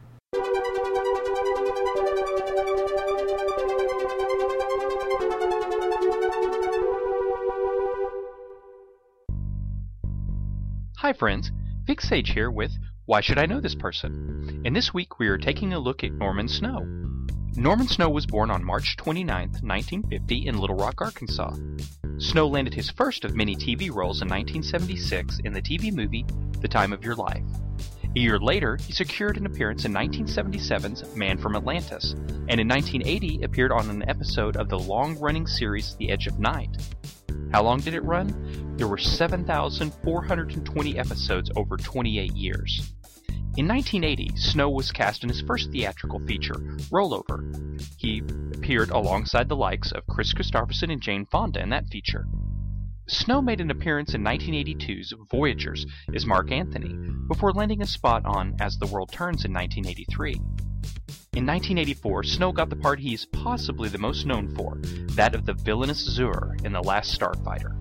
Hi, 10.98 11.14
friends. 11.14 11.52
Vic 11.86 12.02
Sage 12.02 12.32
here 12.32 12.50
with 12.50 12.72
Why 13.06 13.22
Should 13.22 13.38
I 13.38 13.46
Know 13.46 13.62
This 13.62 13.76
Person? 13.76 14.64
And 14.66 14.76
this 14.76 14.92
week 14.92 15.20
we 15.20 15.28
are 15.28 15.38
taking 15.38 15.74
a 15.74 15.80
look 15.80 16.04
at 16.04 16.12
Norman 16.14 16.48
Snow. 16.48 16.88
Norman 17.60 17.88
Snow 17.90 18.10
was 18.10 18.26
born 18.26 18.50
on 18.52 18.64
March 18.64 18.96
29, 18.96 19.50
1950, 19.62 20.48
in 20.48 20.58
Little 20.58 20.78
Rock, 20.78 21.02
Arkansas. 21.02 21.54
Snow 22.18 22.48
landed 22.48 22.74
his 22.74 22.90
first 22.90 23.26
of 23.26 23.36
many 23.36 23.54
TV 23.54 23.94
roles 23.94 24.22
in 24.22 24.30
1976 24.30 25.40
in 25.44 25.52
the 25.52 25.62
TV 25.62 25.94
movie 25.94 26.26
The 26.62 26.70
Time 26.70 26.94
of 26.94 27.04
Your 27.04 27.16
Life. 27.16 27.44
A 28.16 28.20
year 28.20 28.40
later, 28.40 28.78
he 28.78 28.94
secured 28.94 29.36
an 29.36 29.46
appearance 29.46 29.84
in 29.84 29.92
1977's 29.92 31.14
Man 31.18 31.38
from 31.38 31.58
Atlantis, 31.58 32.14
and 32.48 32.62
in 32.62 32.68
1980 32.70 33.44
appeared 33.44 33.74
on 33.74 33.90
an 33.90 34.08
episode 34.08 34.56
of 34.56 34.70
the 34.70 34.80
long 34.80 35.20
running 35.20 35.46
series 35.46 35.98
The 35.98 36.12
Edge 36.12 36.28
of 36.28 36.40
Night. 36.40 36.78
How 37.52 37.62
long 37.62 37.82
did 37.82 37.94
it 37.94 38.06
run? 38.06 38.78
There 38.78 38.88
were 38.88 38.98
7,420 38.98 40.98
episodes 40.98 41.52
over 41.58 41.76
28 41.76 42.34
years. 42.38 42.94
In 43.58 43.68
1980, 43.68 44.38
Snow 44.38 44.70
was 44.70 44.92
cast 44.92 45.24
in 45.24 45.30
his 45.30 45.42
first 45.42 45.72
theatrical 45.72 46.20
feature, 46.20 46.54
Rollover. 46.92 47.82
He 47.98 48.20
appeared 48.54 48.92
alongside 48.92 49.50
the 49.50 49.56
likes 49.56 49.92
of 49.92 50.06
Kris 50.08 50.34
Kristofferson 50.34 50.92
and 50.92 51.02
Jane 51.02 51.26
Fonda 51.26 51.62
in 51.62 51.70
that 51.70 51.90
feature. 51.90 52.26
Snow 53.08 53.42
made 53.42 53.60
an 53.60 53.72
appearance 53.72 54.14
in 54.14 54.24
1982's 54.24 55.14
Voyagers 55.32 55.86
as 56.14 56.28
Marc 56.28 56.52
Antony, 56.52 56.94
before 57.28 57.52
landing 57.52 57.82
a 57.82 57.88
spot 57.88 58.24
on 58.24 58.56
As 58.62 58.78
the 58.78 58.88
World 58.88 59.12
Turns 59.12 59.46
in 59.46 59.54
1983. 59.54 60.34
In 61.34 61.46
1984, 61.46 62.24
Snow 62.24 62.52
got 62.52 62.70
the 62.70 62.76
part 62.76 63.00
he 63.00 63.14
is 63.14 63.26
possibly 63.26 63.90
the 63.90 63.98
most 63.98 64.26
known 64.26 64.54
for, 64.56 64.78
that 65.16 65.34
of 65.34 65.46
the 65.46 65.54
villainous 65.54 66.18
Xur 66.18 66.64
in 66.64 66.72
The 66.72 66.84
Last 66.84 67.20
Starfighter. 67.20 67.76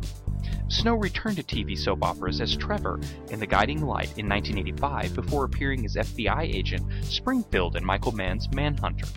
Snow 0.69 0.97
returned 0.97 1.37
to 1.37 1.43
TV 1.43 1.77
soap 1.77 2.05
operas 2.05 2.41
as 2.41 2.55
Trevor 2.55 3.01
in 3.31 3.41
The 3.41 3.47
Guiding 3.47 3.83
Light 3.83 4.19
in 4.19 4.29
1985 4.29 5.15
before 5.15 5.45
appearing 5.45 5.85
as 5.87 5.97
FBI 5.97 6.43
agent 6.43 6.85
Springfield 7.05 7.77
in 7.77 7.85
Michael 7.85 8.13
Mann's 8.13 8.53
Manhunter. 8.53 9.09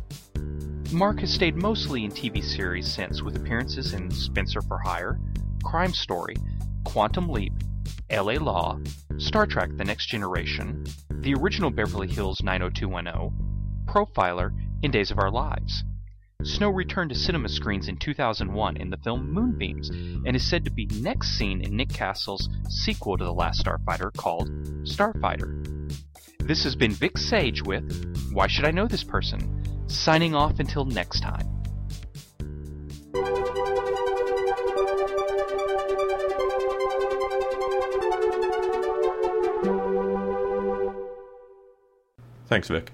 Mark 0.93 1.19
has 1.19 1.33
stayed 1.33 1.55
mostly 1.55 2.05
in 2.05 2.11
TV 2.11 2.43
series 2.43 2.89
since, 2.89 3.21
with 3.21 3.35
appearances 3.35 3.93
in 3.93 4.09
Spenser 4.11 4.61
for 4.61 4.77
Hire, 4.77 5.19
Crime 5.63 5.93
Story, 5.93 6.35
Quantum 6.85 7.29
Leap, 7.29 7.53
LA 8.09 8.33
Law, 8.33 8.79
Star 9.17 9.45
Trek 9.45 9.69
The 9.75 9.85
Next 9.85 10.07
Generation, 10.07 10.85
the 11.09 11.33
original 11.33 11.69
Beverly 11.69 12.07
Hills 12.07 12.41
90210, 12.43 13.85
Profiler, 13.85 14.51
and 14.83 14.91
Days 14.91 15.11
of 15.11 15.19
Our 15.19 15.31
Lives. 15.31 15.83
Snow 16.43 16.69
returned 16.69 17.11
to 17.11 17.15
cinema 17.15 17.47
screens 17.47 17.87
in 17.87 17.97
2001 17.97 18.77
in 18.77 18.89
the 18.89 18.97
film 18.97 19.31
Moonbeams 19.31 19.89
and 20.25 20.35
is 20.35 20.49
said 20.49 20.65
to 20.65 20.71
be 20.71 20.87
next 20.87 21.37
seen 21.37 21.61
in 21.61 21.75
Nick 21.75 21.89
Castle's 21.89 22.49
sequel 22.67 23.17
to 23.17 23.23
The 23.23 23.33
Last 23.33 23.63
Starfighter 23.63 24.11
called 24.15 24.49
Starfighter. 24.83 25.91
This 26.39 26.63
has 26.63 26.75
been 26.75 26.91
Vic 26.91 27.17
Sage 27.17 27.61
with 27.63 28.31
Why 28.33 28.47
Should 28.47 28.65
I 28.65 28.71
Know 28.71 28.87
This 28.87 29.03
Person? 29.03 29.63
Signing 29.87 30.33
off 30.33 30.59
until 30.59 30.85
next 30.85 31.21
time. 31.21 31.47
Thanks, 42.47 42.67
Vic. 42.67 42.91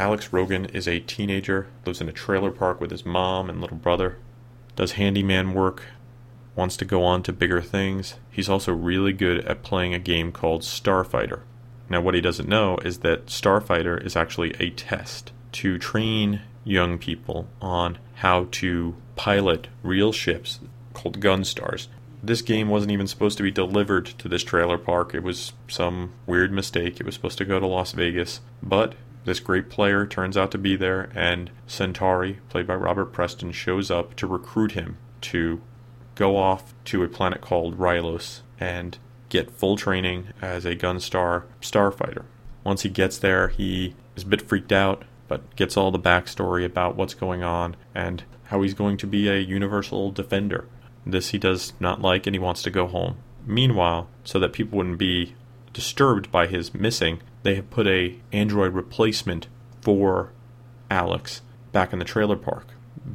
Alex 0.00 0.32
Rogan 0.32 0.64
is 0.64 0.88
a 0.88 1.00
teenager, 1.00 1.66
lives 1.84 2.00
in 2.00 2.08
a 2.08 2.12
trailer 2.12 2.50
park 2.50 2.80
with 2.80 2.90
his 2.90 3.04
mom 3.04 3.50
and 3.50 3.60
little 3.60 3.76
brother, 3.76 4.16
does 4.74 4.92
handyman 4.92 5.52
work, 5.52 5.82
wants 6.56 6.74
to 6.78 6.86
go 6.86 7.04
on 7.04 7.22
to 7.22 7.34
bigger 7.34 7.60
things. 7.60 8.14
He's 8.30 8.48
also 8.48 8.72
really 8.72 9.12
good 9.12 9.44
at 9.44 9.62
playing 9.62 9.92
a 9.92 9.98
game 9.98 10.32
called 10.32 10.62
Starfighter. 10.62 11.40
Now, 11.90 12.00
what 12.00 12.14
he 12.14 12.22
doesn't 12.22 12.48
know 12.48 12.78
is 12.78 13.00
that 13.00 13.26
Starfighter 13.26 14.02
is 14.02 14.16
actually 14.16 14.54
a 14.58 14.70
test 14.70 15.32
to 15.52 15.76
train 15.76 16.40
young 16.64 16.96
people 16.96 17.48
on 17.60 17.98
how 18.14 18.46
to 18.52 18.96
pilot 19.16 19.68
real 19.82 20.12
ships 20.12 20.60
called 20.94 21.20
Gunstars. 21.20 21.88
This 22.22 22.40
game 22.40 22.70
wasn't 22.70 22.92
even 22.92 23.06
supposed 23.06 23.36
to 23.36 23.42
be 23.42 23.50
delivered 23.50 24.06
to 24.06 24.28
this 24.28 24.44
trailer 24.44 24.78
park. 24.78 25.14
It 25.14 25.22
was 25.22 25.52
some 25.68 26.14
weird 26.26 26.52
mistake. 26.52 27.00
It 27.00 27.04
was 27.04 27.16
supposed 27.16 27.36
to 27.36 27.44
go 27.44 27.60
to 27.60 27.66
Las 27.66 27.92
Vegas, 27.92 28.40
but 28.62 28.94
this 29.30 29.38
great 29.38 29.70
player 29.70 30.04
turns 30.04 30.36
out 30.36 30.50
to 30.50 30.58
be 30.58 30.74
there, 30.74 31.08
and 31.14 31.52
Centauri, 31.68 32.40
played 32.48 32.66
by 32.66 32.74
Robert 32.74 33.12
Preston, 33.12 33.52
shows 33.52 33.88
up 33.88 34.16
to 34.16 34.26
recruit 34.26 34.72
him 34.72 34.96
to 35.20 35.60
go 36.16 36.36
off 36.36 36.74
to 36.86 37.04
a 37.04 37.08
planet 37.08 37.40
called 37.40 37.78
Rylos 37.78 38.40
and 38.58 38.98
get 39.28 39.52
full 39.52 39.76
training 39.76 40.30
as 40.42 40.64
a 40.64 40.74
Gunstar 40.74 41.44
starfighter. 41.62 42.24
Once 42.64 42.82
he 42.82 42.88
gets 42.88 43.18
there, 43.18 43.46
he 43.46 43.94
is 44.16 44.24
a 44.24 44.26
bit 44.26 44.42
freaked 44.42 44.72
out, 44.72 45.04
but 45.28 45.54
gets 45.54 45.76
all 45.76 45.92
the 45.92 46.00
backstory 46.00 46.64
about 46.64 46.96
what's 46.96 47.14
going 47.14 47.44
on 47.44 47.76
and 47.94 48.24
how 48.46 48.62
he's 48.62 48.74
going 48.74 48.96
to 48.96 49.06
be 49.06 49.28
a 49.28 49.38
universal 49.38 50.10
defender. 50.10 50.66
This 51.06 51.28
he 51.28 51.38
does 51.38 51.72
not 51.78 52.02
like 52.02 52.26
and 52.26 52.34
he 52.34 52.40
wants 52.40 52.64
to 52.64 52.70
go 52.70 52.88
home. 52.88 53.18
Meanwhile, 53.46 54.08
so 54.24 54.40
that 54.40 54.52
people 54.52 54.78
wouldn't 54.78 54.98
be 54.98 55.36
disturbed 55.72 56.30
by 56.30 56.46
his 56.46 56.74
missing, 56.74 57.20
they 57.42 57.54
have 57.54 57.70
put 57.70 57.86
a 57.86 58.18
android 58.32 58.74
replacement 58.74 59.46
for 59.80 60.32
Alex 60.90 61.42
back 61.72 61.92
in 61.92 61.98
the 61.98 62.04
trailer 62.04 62.36
park, 62.36 62.68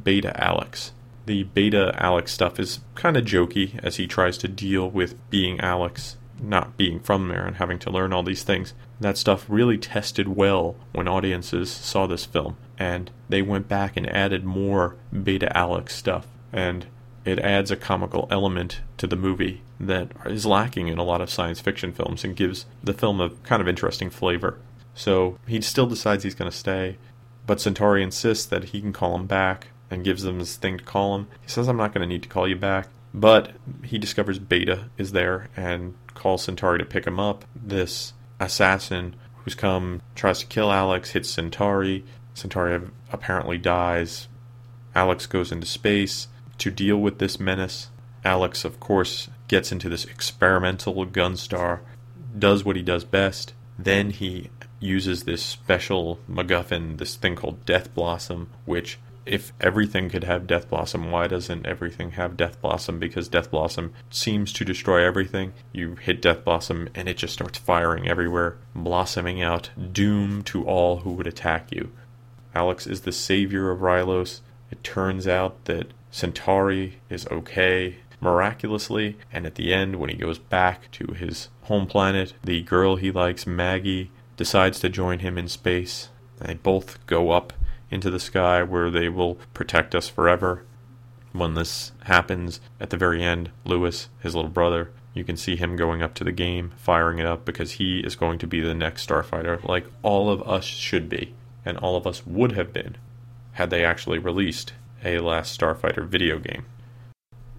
Beta 0.04 0.38
Alex. 0.42 0.92
The 1.26 1.44
Beta 1.44 1.94
Alex 1.98 2.32
stuff 2.32 2.58
is 2.60 2.80
kind 2.94 3.16
of 3.16 3.24
jokey 3.24 3.78
as 3.82 3.96
he 3.96 4.06
tries 4.06 4.38
to 4.38 4.48
deal 4.48 4.88
with 4.88 5.16
being 5.30 5.60
Alex, 5.60 6.16
not 6.40 6.76
being 6.76 7.00
from 7.00 7.28
there 7.28 7.44
and 7.44 7.56
having 7.56 7.78
to 7.80 7.90
learn 7.90 8.12
all 8.12 8.22
these 8.22 8.44
things. 8.44 8.74
That 9.00 9.18
stuff 9.18 9.44
really 9.48 9.76
tested 9.76 10.28
well 10.28 10.76
when 10.92 11.08
audiences 11.08 11.70
saw 11.70 12.06
this 12.06 12.24
film, 12.24 12.56
and 12.78 13.10
they 13.28 13.42
went 13.42 13.68
back 13.68 13.96
and 13.96 14.08
added 14.08 14.44
more 14.44 14.96
Beta 15.12 15.54
Alex 15.56 15.94
stuff. 15.94 16.26
And 16.52 16.86
it 17.26 17.40
adds 17.40 17.72
a 17.72 17.76
comical 17.76 18.28
element 18.30 18.80
to 18.98 19.06
the 19.06 19.16
movie 19.16 19.60
that 19.80 20.12
is 20.26 20.46
lacking 20.46 20.86
in 20.88 20.96
a 20.96 21.02
lot 21.02 21.20
of 21.20 21.28
science 21.28 21.60
fiction 21.60 21.92
films 21.92 22.24
and 22.24 22.36
gives 22.36 22.66
the 22.82 22.94
film 22.94 23.20
a 23.20 23.30
kind 23.30 23.60
of 23.60 23.68
interesting 23.68 24.08
flavor. 24.08 24.58
So 24.94 25.36
he 25.46 25.60
still 25.60 25.86
decides 25.86 26.22
he's 26.22 26.36
going 26.36 26.50
to 26.50 26.56
stay, 26.56 26.96
but 27.46 27.60
Centauri 27.60 28.02
insists 28.02 28.46
that 28.46 28.64
he 28.64 28.80
can 28.80 28.92
call 28.92 29.14
him 29.16 29.26
back 29.26 29.68
and 29.90 30.04
gives 30.04 30.22
them 30.22 30.38
his 30.38 30.56
thing 30.56 30.78
to 30.78 30.84
call 30.84 31.16
him. 31.16 31.26
He 31.42 31.48
says, 31.48 31.68
I'm 31.68 31.76
not 31.76 31.92
going 31.92 32.08
to 32.08 32.12
need 32.12 32.22
to 32.22 32.28
call 32.28 32.48
you 32.48 32.56
back. 32.56 32.88
But 33.12 33.52
he 33.82 33.98
discovers 33.98 34.38
Beta 34.38 34.90
is 34.96 35.12
there 35.12 35.48
and 35.56 35.94
calls 36.14 36.44
Centauri 36.44 36.78
to 36.78 36.84
pick 36.84 37.06
him 37.06 37.18
up. 37.18 37.44
This 37.54 38.12
assassin 38.38 39.16
who's 39.38 39.54
come 39.54 40.02
tries 40.14 40.40
to 40.40 40.46
kill 40.46 40.70
Alex, 40.70 41.10
hits 41.10 41.30
Centauri. 41.30 42.04
Centauri 42.34 42.80
apparently 43.10 43.58
dies. 43.58 44.28
Alex 44.94 45.26
goes 45.26 45.50
into 45.50 45.66
space 45.66 46.28
to 46.58 46.70
deal 46.70 46.98
with 46.98 47.18
this 47.18 47.38
menace. 47.40 47.88
Alex, 48.24 48.64
of 48.64 48.80
course, 48.80 49.28
gets 49.48 49.70
into 49.70 49.88
this 49.88 50.04
experimental 50.04 51.06
Gunstar, 51.06 51.80
does 52.38 52.64
what 52.64 52.76
he 52.76 52.82
does 52.82 53.04
best. 53.04 53.52
Then 53.78 54.10
he 54.10 54.50
uses 54.80 55.24
this 55.24 55.42
special 55.42 56.18
MacGuffin, 56.28 56.98
this 56.98 57.16
thing 57.16 57.36
called 57.36 57.64
Death 57.64 57.94
Blossom, 57.94 58.50
which 58.64 58.98
if 59.26 59.52
everything 59.60 60.08
could 60.08 60.24
have 60.24 60.46
Death 60.46 60.70
Blossom, 60.70 61.10
why 61.10 61.26
doesn't 61.26 61.66
everything 61.66 62.12
have 62.12 62.36
Death 62.36 62.60
Blossom? 62.60 63.00
Because 63.00 63.28
Death 63.28 63.50
Blossom 63.50 63.92
seems 64.08 64.52
to 64.52 64.64
destroy 64.64 65.04
everything. 65.04 65.52
You 65.72 65.96
hit 65.96 66.22
Death 66.22 66.44
Blossom 66.44 66.88
and 66.94 67.08
it 67.08 67.16
just 67.16 67.34
starts 67.34 67.58
firing 67.58 68.08
everywhere, 68.08 68.56
blossoming 68.74 69.42
out 69.42 69.70
doom 69.92 70.42
to 70.44 70.64
all 70.64 70.98
who 70.98 71.12
would 71.12 71.26
attack 71.26 71.72
you. 71.72 71.90
Alex 72.54 72.86
is 72.86 73.00
the 73.00 73.12
savior 73.12 73.70
of 73.70 73.80
Rylos. 73.80 74.40
It 74.70 74.84
turns 74.84 75.26
out 75.26 75.64
that 75.64 75.92
Centauri 76.16 76.96
is 77.10 77.26
okay 77.26 77.96
miraculously, 78.22 79.18
and 79.30 79.44
at 79.44 79.56
the 79.56 79.74
end, 79.74 79.96
when 79.96 80.08
he 80.08 80.16
goes 80.16 80.38
back 80.38 80.90
to 80.92 81.12
his 81.12 81.50
home 81.64 81.86
planet, 81.86 82.32
the 82.42 82.62
girl 82.62 82.96
he 82.96 83.10
likes, 83.10 83.46
Maggie, 83.46 84.10
decides 84.38 84.80
to 84.80 84.88
join 84.88 85.18
him 85.18 85.36
in 85.36 85.46
space. 85.46 86.08
They 86.38 86.54
both 86.54 87.04
go 87.04 87.32
up 87.32 87.52
into 87.90 88.08
the 88.08 88.18
sky 88.18 88.62
where 88.62 88.90
they 88.90 89.10
will 89.10 89.34
protect 89.52 89.94
us 89.94 90.08
forever. 90.08 90.64
When 91.32 91.52
this 91.52 91.92
happens, 92.04 92.60
at 92.80 92.88
the 92.88 92.96
very 92.96 93.22
end, 93.22 93.50
Lewis, 93.66 94.08
his 94.20 94.34
little 94.34 94.50
brother, 94.50 94.92
you 95.12 95.22
can 95.22 95.36
see 95.36 95.56
him 95.56 95.76
going 95.76 96.00
up 96.00 96.14
to 96.14 96.24
the 96.24 96.32
game, 96.32 96.72
firing 96.78 97.18
it 97.18 97.26
up 97.26 97.44
because 97.44 97.72
he 97.72 98.00
is 98.00 98.16
going 98.16 98.38
to 98.38 98.46
be 98.46 98.62
the 98.62 98.72
next 98.72 99.06
starfighter, 99.06 99.62
like 99.64 99.84
all 100.02 100.30
of 100.30 100.40
us 100.48 100.64
should 100.64 101.10
be, 101.10 101.34
and 101.62 101.76
all 101.76 101.94
of 101.94 102.06
us 102.06 102.26
would 102.26 102.52
have 102.52 102.72
been 102.72 102.96
had 103.52 103.68
they 103.68 103.84
actually 103.84 104.18
released 104.18 104.72
a 105.06 105.20
Last 105.20 105.58
Starfighter 105.58 106.06
video 106.06 106.38
game. 106.38 106.66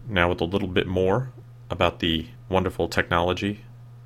Now, 0.07 0.29
with 0.29 0.41
a 0.41 0.45
little 0.45 0.67
bit 0.67 0.85
more 0.85 1.31
about 1.69 1.99
the 1.99 2.27
wonderful 2.49 2.87
technology 2.89 3.61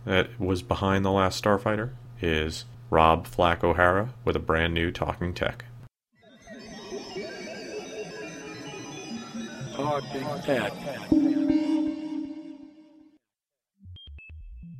that 0.06 0.40
was 0.40 0.62
behind 0.62 1.04
The 1.04 1.12
Last 1.12 1.44
Starfighter, 1.44 1.92
is 2.22 2.66
Rob 2.90 3.26
Flack 3.26 3.64
O'Hara 3.64 4.14
with 4.24 4.36
a 4.36 4.40
brand 4.40 4.74
new 4.74 4.92
Talking 4.92 5.34
Tech. 5.34 5.66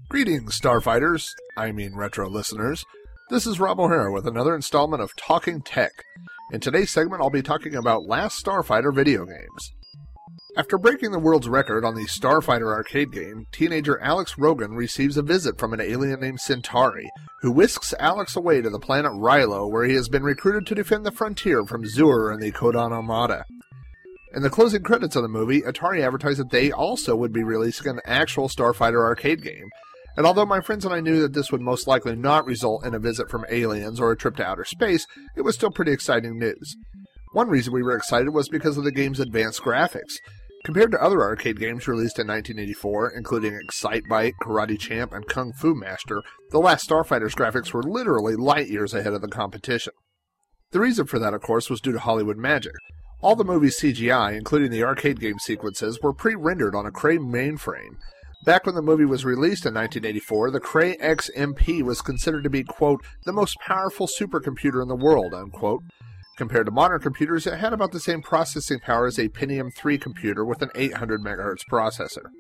Greetings, 0.10 0.60
Starfighters. 0.60 1.30
I 1.58 1.72
mean, 1.72 1.96
retro 1.96 2.30
listeners. 2.30 2.86
This 3.30 3.48
is 3.48 3.60
Rob 3.60 3.80
O'Hara 3.80 4.12
with 4.12 4.28
another 4.28 4.54
installment 4.54 5.02
of 5.02 5.16
Talking 5.16 5.62
Tech. 5.62 5.92
In 6.52 6.60
today's 6.60 6.92
segment, 6.92 7.22
I'll 7.22 7.30
be 7.30 7.42
talking 7.42 7.76
about 7.76 8.08
Last 8.08 8.44
Starfighter 8.44 8.94
video 8.94 9.26
games. 9.26 9.72
After 10.58 10.78
breaking 10.78 11.12
the 11.12 11.20
world's 11.20 11.48
record 11.48 11.86
on 11.86 11.96
the 11.96 12.04
Starfighter 12.04 12.74
arcade 12.74 13.14
game, 13.14 13.46
teenager 13.54 13.98
Alex 14.02 14.38
Rogan 14.38 14.72
receives 14.74 15.16
a 15.16 15.22
visit 15.22 15.58
from 15.58 15.72
an 15.72 15.80
alien 15.80 16.20
named 16.20 16.42
Centauri, 16.42 17.10
who 17.40 17.54
whisks 17.54 17.94
Alex 18.00 18.36
away 18.36 18.62
to 18.62 18.70
the 18.70 18.80
planet 18.80 19.14
Rilo, 19.14 19.72
where 19.72 19.86
he 19.86 19.96
has 19.96 20.10
been 20.10 20.24
recruited 20.24 20.68
to 20.68 20.76
defend 20.76 21.06
the 21.06 21.12
frontier 21.12 21.64
from 21.64 21.86
Xur 21.86 22.34
and 22.34 22.42
the 22.42 22.52
Kodan 22.52 22.92
Armada. 22.92 23.46
In 24.36 24.42
the 24.42 24.50
closing 24.50 24.84
credits 24.84 25.16
of 25.16 25.22
the 25.22 25.30
movie, 25.30 25.62
Atari 25.62 26.06
advertised 26.06 26.42
that 26.42 26.50
they 26.50 26.70
also 26.70 27.16
would 27.16 27.32
be 27.32 27.46
releasing 27.46 27.88
an 27.88 28.02
actual 28.04 28.50
Starfighter 28.50 29.00
arcade 29.00 29.42
game, 29.42 29.70
and 30.18 30.26
although 30.26 30.46
my 30.46 30.62
friends 30.62 30.86
and 30.86 30.94
I 30.94 31.00
knew 31.00 31.22
that 31.22 31.34
this 31.34 31.52
would 31.52 31.62
most 31.62 31.88
likely 31.88 32.16
not 32.16 32.46
result 32.46 32.86
in 32.86 32.94
a 32.94 33.00
visit 33.00 33.30
from 33.30 33.46
aliens 33.50 34.00
or 34.00 34.12
a 34.12 34.18
trip 34.18 34.36
to 34.38 34.46
outer 34.46 34.66
space, 34.66 35.08
it 35.36 35.42
was 35.42 35.56
still 35.56 35.72
pretty 35.72 35.92
exciting 35.92 36.38
news. 36.38 36.76
One 37.34 37.48
reason 37.48 37.74
we 37.74 37.84
were 37.84 37.96
excited 37.96 38.32
was 38.32 38.50
because 38.50 38.78
of 38.78 38.84
the 38.84 38.92
game's 38.92 39.20
advanced 39.20 39.62
graphics. 39.62 40.18
Compared 40.64 40.92
to 40.92 41.02
other 41.02 41.22
arcade 41.22 41.60
games 41.60 41.88
released 41.88 42.20
in 42.20 42.28
1984, 42.28 43.14
including 43.16 43.54
Excitebike, 43.54 44.34
Karate 44.44 44.78
Champ, 44.78 45.12
and 45.12 45.26
Kung 45.28 45.54
Fu 45.54 45.74
Master, 45.74 46.22
the 46.52 46.60
last 46.60 46.88
Starfighter's 46.88 47.34
graphics 47.34 47.74
were 47.74 47.82
literally 47.82 48.36
light 48.36 48.68
years 48.68 48.94
ahead 48.94 49.14
of 49.14 49.22
the 49.22 49.28
competition. 49.28 49.94
The 50.72 50.80
reason 50.80 51.08
for 51.08 51.20
that, 51.20 51.34
of 51.34 51.42
course, 51.42 51.70
was 51.70 51.82
due 51.82 51.94
to 51.94 52.00
Hollywood 52.00 52.38
magic. 52.38 52.74
All 53.22 53.36
the 53.36 53.44
movie's 53.44 53.80
CGI, 53.80 54.38
including 54.38 54.72
the 54.72 54.84
arcade 54.84 55.20
game 55.20 55.40
sequences, 55.40 56.00
were 56.02 56.14
pre 56.14 56.36
rendered 56.36 56.76
on 56.76 56.86
a 56.86 56.92
Cray 56.92 57.18
mainframe. 57.18 57.98
Back 58.44 58.66
when 58.66 58.74
the 58.74 58.82
movie 58.82 59.06
was 59.06 59.24
released 59.24 59.68
in 59.68 59.76
1984, 59.76 60.50
the 60.50 60.60
Cray 60.60 60.98
XMP 60.98 61.84
was 61.84 62.02
considered 62.02 62.44
to 62.44 62.50
be, 62.50 62.64
quote, 62.64 63.06
the 63.24 63.32
most 63.32 63.56
powerful 63.60 64.08
supercomputer 64.08 64.82
in 64.82 64.88
the 64.88 64.96
world, 64.96 65.36
unquote. 65.36 65.84
Compared 66.38 66.66
to 66.66 66.72
modern 66.72 67.00
computers, 67.00 67.46
it 67.46 67.60
had 67.60 67.72
about 67.72 67.92
the 67.92 68.00
same 68.00 68.24
processing 68.24 68.80
power 68.80 69.06
as 69.06 69.20
a 69.20 69.30
Pentium 69.30 69.72
3 69.76 70.00
computer 70.00 70.44
with 70.44 70.64
an 70.64 70.72
800 70.74 71.22
MHz 71.22 71.60
processor. 71.72 72.32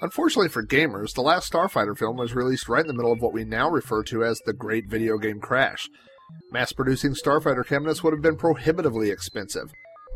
Unfortunately 0.00 0.48
for 0.48 0.66
gamers, 0.66 1.14
the 1.14 1.22
last 1.22 1.52
Starfighter 1.52 1.96
film 1.96 2.16
was 2.16 2.34
released 2.34 2.68
right 2.68 2.80
in 2.80 2.88
the 2.88 2.94
middle 2.94 3.12
of 3.12 3.20
what 3.20 3.32
we 3.32 3.44
now 3.44 3.70
refer 3.70 4.02
to 4.02 4.24
as 4.24 4.40
the 4.44 4.52
Great 4.52 4.90
Video 4.90 5.16
Game 5.16 5.38
Crash. 5.38 5.88
Mass 6.50 6.72
producing 6.72 7.12
Starfighter 7.12 7.64
cabinets 7.64 8.02
would 8.02 8.12
have 8.12 8.22
been 8.22 8.36
prohibitively 8.36 9.10
expensive. 9.10 9.72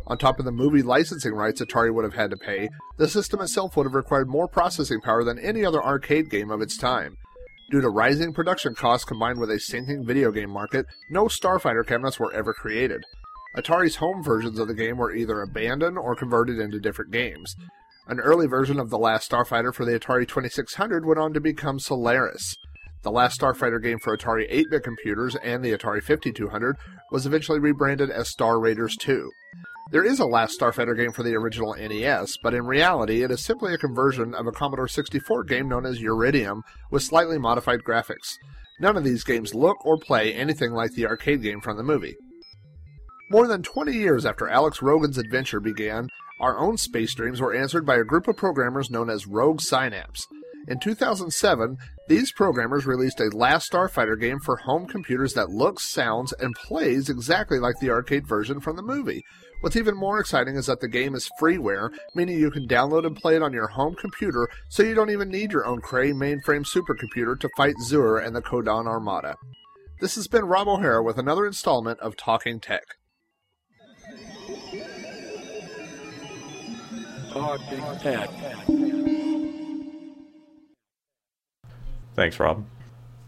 On 0.09 0.17
top 0.17 0.39
of 0.39 0.47
the 0.47 0.53
movie 0.53 0.83
licensing 0.83 1.35
rights 1.35 1.61
Atari 1.61 1.93
would 1.93 2.05
have 2.05 2.15
had 2.15 2.31
to 2.31 2.37
pay, 2.37 2.71
the 2.97 3.07
system 3.07 3.43
itself 3.43 3.77
would 3.77 3.85
have 3.85 3.95
required 3.95 4.29
more 4.29 4.49
processing 4.49 5.03
power 5.03 5.23
than 5.23 5.39
any 5.39 5.65
other 5.65 5.85
arcade 5.85 6.31
game 6.31 6.51
of 6.51 6.63
its 6.63 6.79
time. 6.79 7.17
Due 7.71 7.83
to 7.83 7.91
rising 7.91 8.33
production 8.33 8.75
costs 8.75 9.05
combined 9.05 9.39
with 9.39 9.51
a 9.51 9.61
sinking 9.61 10.07
video 10.07 10.33
game 10.33 10.51
market, 10.51 10.87
no 11.11 11.25
Starfighter 11.27 11.87
cabinets 11.87 12.19
were 12.19 12.33
ever 12.33 12.55
created. 12.55 13.05
Atari's 13.55 13.97
home 13.97 14.23
versions 14.23 14.59
of 14.59 14.69
the 14.69 14.75
game 14.75 14.97
were 14.97 15.15
either 15.15 15.43
abandoned 15.43 15.99
or 15.99 16.17
converted 16.17 16.59
into 16.59 16.81
different 16.81 17.11
games. 17.11 17.55
An 18.07 18.21
early 18.21 18.47
version 18.47 18.81
of 18.81 18.89
The 18.89 18.99
Last 18.99 19.31
Starfighter 19.31 19.75
for 19.75 19.85
the 19.85 19.99
Atari 19.99 20.27
2600 20.27 21.05
went 21.05 21.21
on 21.21 21.35
to 21.35 21.41
become 21.41 21.79
Solaris. 21.79 22.57
The 23.03 23.11
last 23.13 23.41
Starfighter 23.41 23.83
game 23.83 23.99
for 23.99 24.17
Atari 24.17 24.47
8 24.49 24.67
bit 24.71 24.83
computers 24.83 25.37
and 25.37 25.63
the 25.63 25.73
Atari 25.73 26.03
5200 26.03 26.77
was 27.13 27.27
eventually 27.27 27.61
rebranded 27.61 28.11
as 28.11 28.29
Star 28.29 28.59
Raiders 28.59 28.97
2. 28.97 29.31
There 29.91 30.05
is 30.05 30.21
a 30.21 30.27
Last 30.27 30.61
Starfighter 30.61 30.95
game 30.95 31.13
for 31.13 31.23
the 31.23 31.35
original 31.35 31.75
NES, 31.75 32.37
but 32.43 32.53
in 32.53 32.67
reality 32.67 33.23
it 33.23 33.31
is 33.31 33.43
simply 33.43 33.73
a 33.73 33.79
conversion 33.79 34.35
of 34.35 34.47
a 34.47 34.53
Commodore 34.53 34.87
64 34.87 35.45
game 35.45 35.67
known 35.67 35.87
as 35.87 36.01
Uridium 36.01 36.61
with 36.91 37.03
slightly 37.03 37.39
modified 37.39 37.85
graphics. 37.85 38.37
None 38.81 38.99
of 38.99 39.05
these 39.05 39.25
games 39.25 39.55
look 39.55 39.83
or 39.87 39.97
play 39.97 40.35
anything 40.35 40.73
like 40.73 40.93
the 40.93 41.07
arcade 41.07 41.41
game 41.41 41.63
from 41.63 41.79
the 41.79 41.83
movie. 41.83 42.17
More 43.31 43.47
than 43.47 43.63
20 43.63 43.93
years 43.93 44.27
after 44.27 44.47
Alex 44.47 44.83
Rogan's 44.83 45.17
adventure 45.17 45.59
began, 45.59 46.11
our 46.39 46.59
own 46.59 46.77
space 46.77 47.15
dreams 47.15 47.41
were 47.41 47.55
answered 47.55 47.87
by 47.87 47.97
a 47.97 48.05
group 48.05 48.29
of 48.29 48.37
programmers 48.37 48.91
known 48.91 49.09
as 49.09 49.27
Rogue 49.27 49.63
Synapse. 49.63 50.27
In 50.69 50.79
2007, 50.81 51.79
these 52.09 52.31
programmers 52.31 52.85
released 52.85 53.21
a 53.21 53.35
Last 53.35 53.73
Starfighter 53.73 54.21
game 54.21 54.39
for 54.39 54.57
home 54.57 54.87
computers 54.87 55.33
that 55.33 55.49
looks, 55.49 55.91
sounds, 55.91 56.35
and 56.35 56.55
plays 56.55 57.09
exactly 57.09 57.59
like 57.59 57.79
the 57.81 57.89
arcade 57.89 58.27
version 58.27 58.61
from 58.61 58.77
the 58.77 58.83
movie. 58.83 59.25
What's 59.61 59.77
even 59.77 59.97
more 59.97 60.21
exciting 60.21 60.55
is 60.55 60.67
that 60.67 60.81
the 60.81 60.89
game 60.89 61.17
is 61.17 61.29
freeware, 61.41 61.91
meaning 62.15 62.39
you 62.39 62.51
can 62.51 62.69
download 62.69 63.05
and 63.05 63.17
play 63.17 63.35
it 63.35 63.43
on 63.43 63.53
your 63.53 63.67
home 63.67 63.97
computer, 63.97 64.49
so 64.69 64.85
you 64.85 64.95
don't 64.95 65.11
even 65.11 65.31
need 65.31 65.51
your 65.51 65.67
own 65.67 65.81
Cray 65.81 66.13
mainframe 66.13 66.65
supercomputer 66.65 67.39
to 67.41 67.49
fight 67.57 67.75
Xur 67.85 68.25
and 68.25 68.37
the 68.37 68.43
Kodan 68.43 68.87
Armada. 68.87 69.35
This 70.01 70.15
has 70.15 70.29
been 70.29 70.45
Rob 70.45 70.69
O'Hara 70.69 71.03
with 71.03 71.19
another 71.19 71.45
installment 71.45 71.99
of 71.99 72.17
Talking 72.17 72.61
Tech. 72.61 72.85
Talking 77.33 77.99
Tech. 77.99 78.31
Thanks, 82.15 82.39
Rob. 82.39 82.65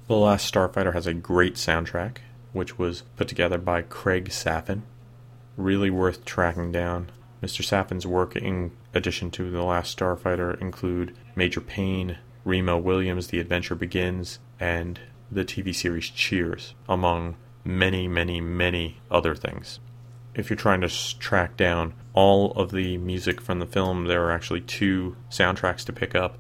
The 0.07 0.17
Last 0.17 0.53
Starfighter 0.53 0.93
has 0.93 1.09
a 1.09 1.15
great 1.15 1.55
soundtrack, 1.55 2.19
which 2.53 2.79
was 2.79 3.03
put 3.17 3.27
together 3.27 3.59
by 3.59 3.83
Craig 3.83 4.29
Safan. 4.29 4.83
Really 5.61 5.91
worth 5.91 6.25
tracking 6.25 6.73
down. 6.73 7.11
Mr. 7.43 7.63
Safan's 7.63 8.07
work, 8.07 8.35
in 8.35 8.71
addition 8.95 9.31
to 9.33 9.51
The 9.51 9.63
Last 9.63 9.95
Starfighter, 9.95 10.59
include 10.59 11.15
Major 11.37 11.61
Payne, 11.61 12.17
Remo 12.47 12.79
Williams' 12.79 13.27
The 13.27 13.41
Adventure 13.41 13.75
Begins, 13.75 14.39
and 14.59 14.99
the 15.31 15.45
TV 15.45 15.75
series 15.75 16.09
Cheers, 16.09 16.75
among 16.89 17.37
many, 17.63 18.09
many, 18.09 18.41
many 18.41 19.03
other 19.11 19.35
things. 19.35 19.81
If 20.35 20.49
you're 20.49 20.57
trying 20.57 20.81
to 20.81 21.19
track 21.19 21.59
down 21.59 21.93
all 22.15 22.53
of 22.53 22.71
the 22.71 22.97
music 22.97 23.43
from 23.43 23.59
the 23.59 23.67
film, 23.67 24.07
there 24.07 24.25
are 24.25 24.33
actually 24.33 24.63
two 24.63 25.15
soundtracks 25.31 25.85
to 25.85 25.93
pick 25.93 26.15
up. 26.15 26.39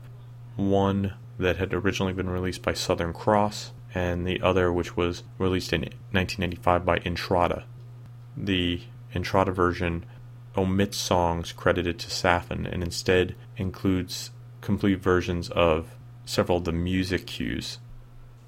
One 0.56 1.12
that 1.38 1.58
had 1.58 1.74
originally 1.74 2.14
been 2.14 2.30
released 2.30 2.62
by 2.62 2.72
Southern 2.72 3.12
Cross, 3.12 3.72
and 3.94 4.26
the 4.26 4.40
other 4.40 4.72
which 4.72 4.96
was 4.96 5.24
released 5.36 5.74
in 5.74 5.82
1995 5.82 6.86
by 6.86 6.98
Intrada. 7.00 7.64
The 8.34 8.80
Intrada 9.14 9.52
version 9.52 10.04
omits 10.56 10.96
songs 10.96 11.52
credited 11.52 11.98
to 11.98 12.08
Safan 12.08 12.70
and 12.70 12.82
instead 12.82 13.34
includes 13.56 14.30
complete 14.60 15.00
versions 15.00 15.48
of 15.50 15.94
several 16.24 16.58
of 16.58 16.64
the 16.64 16.72
music 16.72 17.26
cues. 17.26 17.78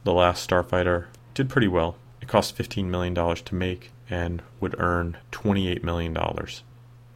The 0.04 0.12
Last 0.12 0.48
Starfighter 0.48 1.06
did 1.34 1.48
pretty 1.48 1.68
well. 1.68 1.96
It 2.20 2.28
cost 2.28 2.56
$15 2.56 2.86
million 2.86 3.14
to 3.14 3.54
make 3.54 3.90
and 4.10 4.42
would 4.60 4.74
earn 4.78 5.16
$28 5.32 5.82
million. 5.82 6.16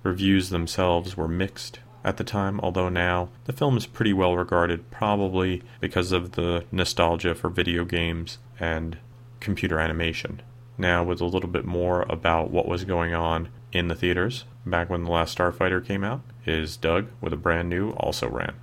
Reviews 0.03 0.51
themselves 0.51 1.17
were 1.17 1.29
mixed 1.29 1.81
at 2.05 2.17
the 2.17 2.25
time, 2.25 2.61
although 2.61 2.89
now 2.89 3.29
the 3.45 3.53
film 3.53 3.77
is 3.77 3.87
pretty 3.87 4.13
well 4.13 4.37
regarded, 4.37 4.91
probably 4.91 5.63
because 5.81 6.13
of 6.13 6.33
the 6.33 6.65
nostalgia 6.71 7.35
for 7.35 7.51
video 7.51 7.85
games 7.85 8.39
and 8.61 8.99
computer 9.41 9.79
animation. 9.79 10.41
Now, 10.79 11.03
with 11.05 11.21
a 11.23 11.27
little 11.27 11.49
bit 11.49 11.65
more 11.65 12.03
about 12.03 12.51
what 12.51 12.69
was 12.69 12.85
going 12.85 13.15
on 13.15 13.49
in 13.73 13.89
the 13.89 13.95
theaters 13.95 14.45
back 14.67 14.91
when 14.91 15.05
The 15.05 15.11
Last 15.11 15.37
Starfighter 15.37 15.85
came 15.85 16.05
out, 16.05 16.21
is 16.45 16.77
Doug 16.77 17.09
with 17.21 17.33
a 17.33 17.37
brand 17.37 17.71
new 17.71 17.91
Also 17.93 18.29
Ran. 18.29 18.55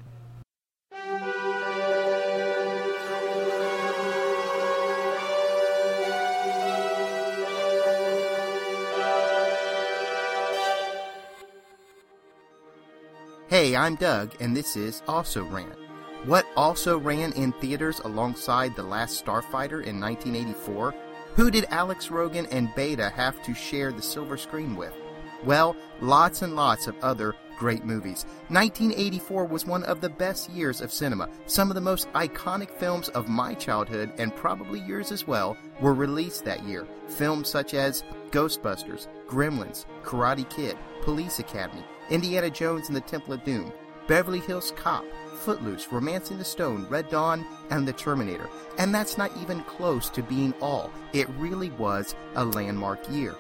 Hey, 13.48 13.76
I'm 13.76 13.96
Doug, 13.96 14.36
and 14.40 14.56
this 14.56 14.76
is 14.76 15.04
Also 15.08 15.44
Ran. 15.44 15.76
What 16.26 16.46
also 16.56 16.98
ran 16.98 17.34
in 17.34 17.52
theaters 17.54 18.00
alongside 18.00 18.76
The 18.76 18.84
Last 18.84 19.24
Starfighter 19.24 19.84
in 19.84 20.00
1984? 20.00 20.94
Who 21.36 21.50
did 21.50 21.66
Alex 21.72 22.12
Rogan 22.12 22.46
and 22.52 22.74
Beta 22.76 23.10
have 23.10 23.42
to 23.46 23.56
share 23.56 23.92
the 23.92 24.04
silver 24.04 24.38
screen 24.38 24.76
with? 24.76 24.94
Well, 25.44 25.76
lots 26.00 26.44
and 26.44 26.56
lots 26.56 26.86
of 26.86 26.96
other 27.02 27.34
great 27.58 27.84
movies. 27.84 28.26
1984 28.50 29.46
was 29.46 29.66
one 29.66 29.84
of 29.86 30.00
the 30.00 30.10
best 30.10 30.52
years 30.52 30.80
of 30.80 30.94
cinema. 30.94 31.28
Some 31.48 31.72
of 31.72 31.76
the 31.76 31.82
most 31.82 32.08
iconic 32.14 32.70
films 32.70 33.10
of 33.10 33.28
my 33.28 33.56
childhood, 33.56 34.14
and 34.20 34.36
probably 34.36 34.80
yours 34.82 35.12
as 35.12 35.26
well, 35.26 35.58
were 35.82 35.96
released 35.96 36.46
that 36.46 36.64
year. 36.66 36.88
Films 37.08 37.50
such 37.50 37.74
as 37.74 38.04
Ghostbusters, 38.30 39.08
Gremlins, 39.28 39.86
Karate 40.04 40.48
Kid, 40.52 40.78
Police 41.02 41.40
Academy, 41.40 41.84
Indiana 42.12 42.52
Jones 42.52 42.90
and 42.90 42.96
the 42.96 43.02
Temple 43.02 43.34
of 43.34 43.44
Doom, 43.44 43.74
Beverly 44.08 44.40
Hills 44.40 44.72
Cop, 44.76 45.06
Footloose, 45.44 45.92
Romancing 45.92 46.38
the 46.38 46.46
Stone, 46.46 46.88
Red 46.90 47.10
Dawn, 47.10 47.46
and 47.70 47.88
The 47.88 47.94
Terminator. 47.94 48.50
And 48.78 48.96
that's 48.96 49.18
not 49.18 49.32
even 49.42 49.64
close 49.64 50.10
to 50.10 50.24
being 50.24 50.54
all. 50.62 50.90
It 51.12 51.28
really 51.38 51.70
was 51.72 52.16
a 52.36 52.46
landmark 52.46 53.00
year. 53.12 53.36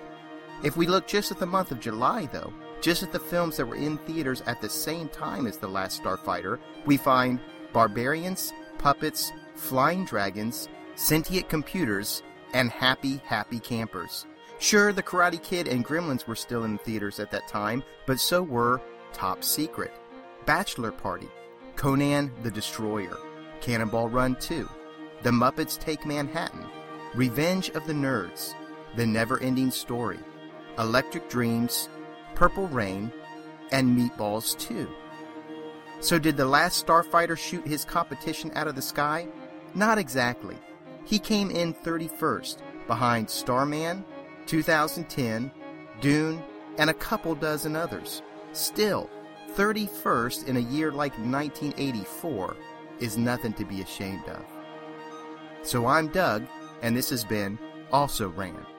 If 0.63 0.77
we 0.77 0.85
look 0.87 1.07
just 1.07 1.31
at 1.31 1.39
the 1.39 1.45
month 1.45 1.71
of 1.71 1.79
July, 1.79 2.27
though, 2.31 2.53
just 2.81 3.03
at 3.03 3.11
the 3.11 3.19
films 3.19 3.57
that 3.57 3.65
were 3.65 3.75
in 3.75 3.97
theaters 3.99 4.41
at 4.45 4.61
the 4.61 4.69
same 4.69 5.07
time 5.09 5.47
as 5.47 5.57
The 5.57 5.67
Last 5.67 6.03
Starfighter, 6.03 6.59
we 6.85 6.97
find 6.97 7.39
Barbarians, 7.71 8.53
Puppets, 8.77 9.31
Flying 9.55 10.05
Dragons, 10.05 10.67
Sentient 10.95 11.47
Computers, 11.49 12.21
and 12.53 12.69
Happy 12.69 13.21
Happy 13.25 13.59
Campers. 13.59 14.25
Sure, 14.59 14.93
The 14.93 15.03
Karate 15.03 15.41
Kid 15.41 15.67
and 15.67 15.85
Gremlins 15.85 16.27
were 16.27 16.35
still 16.35 16.65
in 16.65 16.77
theaters 16.77 17.19
at 17.19 17.31
that 17.31 17.47
time, 17.47 17.83
but 18.05 18.19
so 18.19 18.41
were 18.41 18.81
Top 19.11 19.43
Secret, 19.43 19.91
Bachelor 20.45 20.91
Party, 20.91 21.29
Conan 21.75 22.31
the 22.43 22.51
Destroyer, 22.51 23.17
Cannonball 23.61 24.09
Run 24.09 24.35
2, 24.35 24.69
The 25.21 25.31
Muppets 25.31 25.77
Take 25.77 26.05
Manhattan, 26.05 26.65
Revenge 27.15 27.69
of 27.71 27.85
the 27.87 27.93
Nerds, 27.93 28.53
The 28.95 29.05
Never 29.05 29.39
Ending 29.39 29.71
Story, 29.71 30.19
Electric 30.77 31.29
Dreams, 31.29 31.89
Purple 32.35 32.67
Rain, 32.67 33.11
and 33.71 33.97
Meatballs 33.97 34.57
2. 34.59 34.87
So, 35.99 36.19
did 36.19 36.35
the 36.35 36.45
last 36.45 36.85
Starfighter 36.85 37.37
shoot 37.37 37.65
his 37.65 37.85
competition 37.85 38.51
out 38.55 38.67
of 38.67 38.75
the 38.75 38.81
sky? 38.81 39.27
Not 39.73 39.97
exactly. 39.97 40.57
He 41.05 41.17
came 41.17 41.49
in 41.49 41.73
31st, 41.73 42.57
behind 42.87 43.29
Starman, 43.29 44.03
2010, 44.45 45.51
Dune, 46.01 46.43
and 46.77 46.89
a 46.89 46.93
couple 46.93 47.35
dozen 47.35 47.75
others. 47.75 48.21
Still, 48.51 49.09
31st 49.55 50.47
in 50.47 50.57
a 50.57 50.59
year 50.59 50.91
like 50.91 51.13
1984 51.19 52.55
is 52.99 53.17
nothing 53.17 53.53
to 53.53 53.65
be 53.65 53.81
ashamed 53.81 54.27
of. 54.27 54.45
So 55.61 55.87
I'm 55.87 56.07
Doug, 56.07 56.45
and 56.81 56.95
this 56.95 57.09
has 57.09 57.23
been 57.23 57.57
Also 57.91 58.29
Ran. 58.29 58.72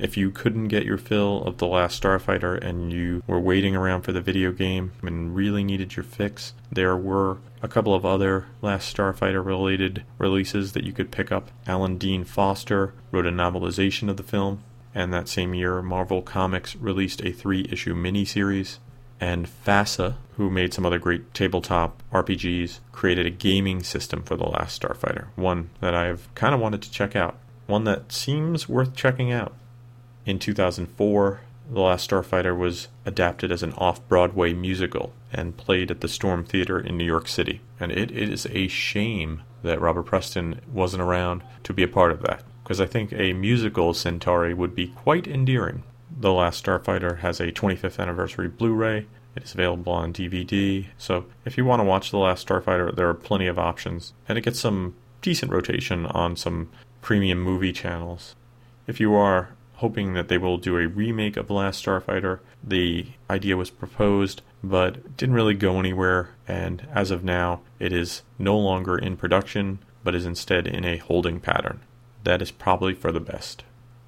If 0.00 0.16
you 0.16 0.30
couldn't 0.30 0.68
get 0.68 0.86
your 0.86 0.96
fill 0.96 1.42
of 1.42 1.58
The 1.58 1.66
Last 1.66 2.02
Starfighter 2.02 2.58
and 2.64 2.90
you 2.90 3.22
were 3.26 3.38
waiting 3.38 3.76
around 3.76 4.00
for 4.00 4.12
the 4.12 4.22
video 4.22 4.50
game 4.50 4.92
and 5.02 5.36
really 5.36 5.62
needed 5.62 5.94
your 5.94 6.04
fix, 6.04 6.54
there 6.72 6.96
were 6.96 7.36
a 7.62 7.68
couple 7.68 7.94
of 7.94 8.06
other 8.06 8.46
Last 8.62 8.96
Starfighter 8.96 9.44
related 9.44 10.04
releases 10.16 10.72
that 10.72 10.84
you 10.84 10.94
could 10.94 11.10
pick 11.10 11.30
up. 11.30 11.50
Alan 11.66 11.98
Dean 11.98 12.24
Foster 12.24 12.94
wrote 13.12 13.26
a 13.26 13.30
novelization 13.30 14.08
of 14.08 14.16
the 14.16 14.22
film, 14.22 14.64
and 14.94 15.12
that 15.12 15.28
same 15.28 15.52
year, 15.52 15.82
Marvel 15.82 16.22
Comics 16.22 16.76
released 16.76 17.22
a 17.22 17.32
three 17.32 17.66
issue 17.70 17.94
miniseries. 17.94 18.78
And 19.20 19.46
FASA, 19.46 20.14
who 20.38 20.48
made 20.48 20.72
some 20.72 20.86
other 20.86 20.98
great 20.98 21.34
tabletop 21.34 22.02
RPGs, 22.10 22.80
created 22.90 23.26
a 23.26 23.30
gaming 23.30 23.82
system 23.82 24.22
for 24.22 24.34
The 24.34 24.48
Last 24.48 24.80
Starfighter, 24.80 25.26
one 25.36 25.68
that 25.80 25.94
I've 25.94 26.34
kind 26.34 26.54
of 26.54 26.60
wanted 26.60 26.80
to 26.80 26.90
check 26.90 27.14
out, 27.14 27.36
one 27.66 27.84
that 27.84 28.12
seems 28.12 28.66
worth 28.66 28.96
checking 28.96 29.30
out. 29.30 29.54
In 30.30 30.38
2004, 30.38 31.40
The 31.72 31.80
Last 31.80 32.08
Starfighter 32.08 32.56
was 32.56 32.86
adapted 33.04 33.50
as 33.50 33.64
an 33.64 33.72
off 33.72 34.06
Broadway 34.06 34.52
musical 34.52 35.12
and 35.32 35.56
played 35.56 35.90
at 35.90 36.02
the 36.02 36.08
Storm 36.08 36.44
Theater 36.44 36.78
in 36.78 36.96
New 36.96 37.04
York 37.04 37.26
City. 37.26 37.62
And 37.80 37.90
it, 37.90 38.12
is 38.12 38.46
a 38.46 38.68
shame 38.68 39.42
that 39.64 39.80
Robert 39.80 40.04
Preston 40.04 40.60
wasn't 40.72 41.02
around 41.02 41.42
to 41.64 41.72
be 41.72 41.82
a 41.82 41.88
part 41.88 42.12
of 42.12 42.22
that, 42.22 42.44
because 42.62 42.80
I 42.80 42.86
think 42.86 43.12
a 43.12 43.32
musical 43.32 43.92
Centauri 43.92 44.54
would 44.54 44.72
be 44.72 44.86
quite 44.86 45.26
endearing. 45.26 45.82
The 46.16 46.32
Last 46.32 46.64
Starfighter 46.64 47.18
has 47.18 47.40
a 47.40 47.50
25th 47.50 47.98
anniversary 47.98 48.46
Blu 48.46 48.72
ray. 48.72 49.08
It 49.34 49.42
is 49.42 49.54
available 49.54 49.92
on 49.92 50.12
DVD. 50.12 50.86
So 50.96 51.24
if 51.44 51.58
you 51.58 51.64
want 51.64 51.80
to 51.80 51.84
watch 51.84 52.12
The 52.12 52.18
Last 52.18 52.46
Starfighter, 52.46 52.94
there 52.94 53.08
are 53.08 53.14
plenty 53.14 53.48
of 53.48 53.58
options. 53.58 54.12
And 54.28 54.38
it 54.38 54.44
gets 54.44 54.60
some 54.60 54.94
decent 55.22 55.50
rotation 55.50 56.06
on 56.06 56.36
some 56.36 56.70
premium 57.02 57.42
movie 57.42 57.72
channels. 57.72 58.36
If 58.86 59.00
you 59.00 59.14
are 59.14 59.50
hoping 59.80 60.12
that 60.12 60.28
they 60.28 60.38
will 60.38 60.58
do 60.58 60.76
a 60.76 60.86
remake 60.86 61.36
of 61.36 61.46
The 61.46 61.54
Last 61.54 61.84
Starfighter. 61.84 62.40
The 62.62 63.06
idea 63.30 63.56
was 63.56 63.70
proposed, 63.70 64.42
but 64.62 65.16
didn't 65.16 65.34
really 65.34 65.54
go 65.54 65.78
anywhere, 65.78 66.30
and 66.46 66.86
as 66.92 67.10
of 67.10 67.24
now, 67.24 67.62
it 67.78 67.92
is 67.92 68.22
no 68.38 68.58
longer 68.58 68.98
in 68.98 69.16
production, 69.16 69.78
but 70.04 70.14
is 70.14 70.26
instead 70.26 70.66
in 70.66 70.84
a 70.84 70.98
holding 70.98 71.40
pattern. 71.40 71.80
That 72.24 72.42
is 72.42 72.50
probably 72.50 72.92
for 72.92 73.10
the 73.10 73.20
best. 73.20 73.64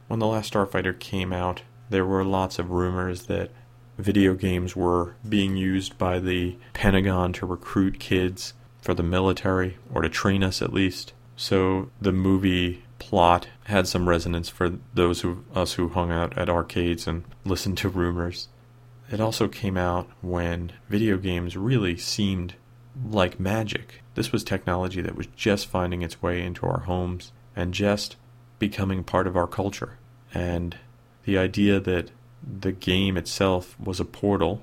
When 0.08 0.20
The 0.20 0.26
Last 0.26 0.52
Starfighter 0.52 0.98
came 0.98 1.32
out, 1.32 1.62
there 1.88 2.04
were 2.04 2.24
lots 2.24 2.58
of 2.58 2.70
rumors 2.70 3.26
that 3.26 3.50
video 3.96 4.34
games 4.34 4.76
were 4.76 5.14
being 5.26 5.56
used 5.56 5.96
by 5.96 6.18
the 6.18 6.56
Pentagon 6.74 7.32
to 7.34 7.46
recruit 7.46 7.98
kids 7.98 8.52
for 8.82 8.92
the 8.92 9.02
military, 9.02 9.78
or 9.94 10.02
to 10.02 10.08
train 10.10 10.42
us 10.44 10.60
at 10.60 10.72
least. 10.72 11.14
So 11.36 11.90
the 12.00 12.12
movie 12.12 12.84
plot 13.02 13.48
had 13.64 13.88
some 13.88 14.08
resonance 14.08 14.48
for 14.48 14.78
those 14.94 15.24
of 15.24 15.44
us 15.56 15.72
who 15.72 15.88
hung 15.88 16.12
out 16.12 16.38
at 16.38 16.48
arcades 16.48 17.08
and 17.08 17.24
listened 17.44 17.76
to 17.78 17.88
rumors. 17.88 18.46
It 19.10 19.20
also 19.20 19.48
came 19.48 19.76
out 19.76 20.08
when 20.20 20.70
video 20.88 21.18
games 21.18 21.56
really 21.56 21.96
seemed 21.96 22.54
like 23.04 23.40
magic. 23.40 24.02
This 24.14 24.30
was 24.30 24.44
technology 24.44 25.00
that 25.00 25.16
was 25.16 25.26
just 25.34 25.66
finding 25.66 26.02
its 26.02 26.22
way 26.22 26.42
into 26.42 26.64
our 26.64 26.82
homes 26.82 27.32
and 27.56 27.74
just 27.74 28.14
becoming 28.60 29.02
part 29.02 29.26
of 29.26 29.36
our 29.36 29.48
culture. 29.48 29.98
And 30.32 30.76
the 31.24 31.36
idea 31.36 31.80
that 31.80 32.12
the 32.40 32.72
game 32.72 33.16
itself 33.16 33.76
was 33.80 33.98
a 33.98 34.04
portal, 34.04 34.62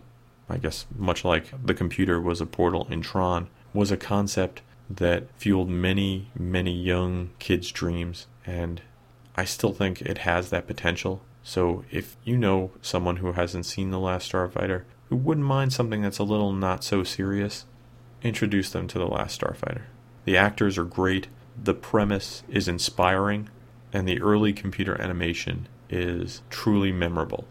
I 0.49 0.57
guess 0.57 0.85
much 0.95 1.25
like 1.25 1.53
the 1.61 1.73
computer 1.73 2.21
was 2.21 2.39
a 2.39 2.45
portal 2.45 2.87
in 2.89 3.01
Tron, 3.01 3.49
was 3.73 3.91
a 3.91 3.97
concept 3.97 4.61
that 4.89 5.27
fueled 5.37 5.69
many, 5.69 6.29
many 6.37 6.73
young 6.73 7.29
kids' 7.39 7.71
dreams, 7.71 8.27
and 8.45 8.81
I 9.35 9.45
still 9.45 9.73
think 9.73 10.01
it 10.01 10.19
has 10.19 10.49
that 10.49 10.67
potential. 10.67 11.21
So 11.43 11.85
if 11.91 12.17
you 12.23 12.37
know 12.37 12.71
someone 12.81 13.17
who 13.17 13.33
hasn't 13.33 13.65
seen 13.65 13.91
The 13.91 13.99
Last 13.99 14.31
Starfighter, 14.31 14.83
who 15.09 15.15
wouldn't 15.15 15.45
mind 15.45 15.73
something 15.73 16.01
that's 16.01 16.19
a 16.19 16.23
little 16.23 16.53
not 16.53 16.83
so 16.83 17.03
serious, 17.03 17.65
introduce 18.23 18.71
them 18.71 18.87
to 18.87 18.99
The 18.99 19.07
Last 19.07 19.39
Starfighter. 19.39 19.83
The 20.25 20.37
actors 20.37 20.77
are 20.77 20.83
great, 20.83 21.27
the 21.61 21.73
premise 21.73 22.43
is 22.49 22.67
inspiring, 22.67 23.49
and 23.93 24.07
the 24.07 24.21
early 24.21 24.53
computer 24.53 24.99
animation 25.01 25.67
is 25.89 26.41
truly 26.49 26.91
memorable. 26.91 27.45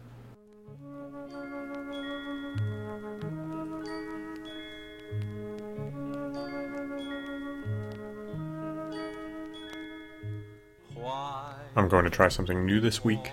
I'm 11.78 11.86
going 11.86 12.02
to 12.02 12.10
try 12.10 12.26
something 12.26 12.66
new 12.66 12.80
this 12.80 13.04
week. 13.04 13.30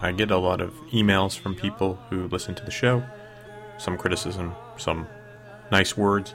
I 0.00 0.10
get 0.12 0.30
a 0.30 0.38
lot 0.38 0.62
of 0.62 0.72
emails 0.90 1.38
from 1.38 1.54
people 1.54 1.96
who 2.08 2.28
listen 2.28 2.54
to 2.54 2.64
the 2.64 2.70
show, 2.70 3.04
some 3.76 3.98
criticism, 3.98 4.54
some 4.78 5.06
nice 5.70 5.94
words. 5.94 6.32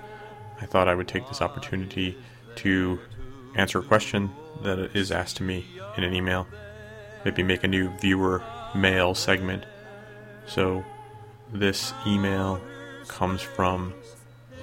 I 0.62 0.68
thought 0.68 0.88
I 0.88 0.94
would 0.94 1.08
take 1.08 1.28
this 1.28 1.42
opportunity 1.42 2.16
to 2.58 3.00
answer 3.56 3.80
a 3.80 3.84
question 3.84 4.30
that 4.62 4.96
is 4.96 5.12
asked 5.12 5.38
to 5.38 5.44
me 5.44 5.66
in 5.98 6.04
an 6.04 6.14
email. 6.14 6.46
Maybe 7.26 7.42
make 7.42 7.64
a 7.64 7.68
new 7.68 7.90
viewer 7.98 8.44
mail 8.76 9.16
segment. 9.16 9.66
So, 10.46 10.86
this 11.52 11.94
email 12.06 12.62
comes 13.08 13.42
from 13.42 13.96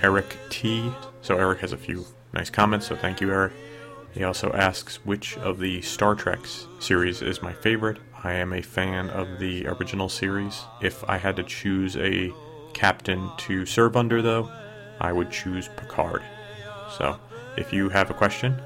Eric 0.02 0.36
T. 0.50 0.92
So, 1.20 1.36
Eric 1.36 1.58
has 1.62 1.72
a 1.72 1.76
few 1.76 2.06
nice 2.32 2.48
comments, 2.48 2.86
so 2.86 2.94
thank 2.94 3.20
you, 3.20 3.32
Eric. 3.32 3.54
He 4.16 4.24
also 4.24 4.50
asks 4.52 5.04
which 5.04 5.36
of 5.38 5.58
the 5.58 5.82
Star 5.82 6.14
Trek 6.14 6.40
series 6.78 7.20
is 7.20 7.42
my 7.42 7.52
favorite. 7.52 7.98
I 8.24 8.32
am 8.32 8.54
a 8.54 8.62
fan 8.62 9.10
of 9.10 9.38
the 9.38 9.66
original 9.66 10.08
series. 10.08 10.64
If 10.80 11.04
I 11.06 11.18
had 11.18 11.36
to 11.36 11.42
choose 11.42 11.98
a 11.98 12.32
captain 12.72 13.30
to 13.36 13.66
serve 13.66 13.94
under, 13.94 14.22
though, 14.22 14.50
I 15.02 15.12
would 15.12 15.30
choose 15.30 15.68
Picard. 15.76 16.22
So, 16.96 17.18
if 17.58 17.74
you 17.74 17.90
have 17.90 18.10
a 18.10 18.14
question 18.14 18.58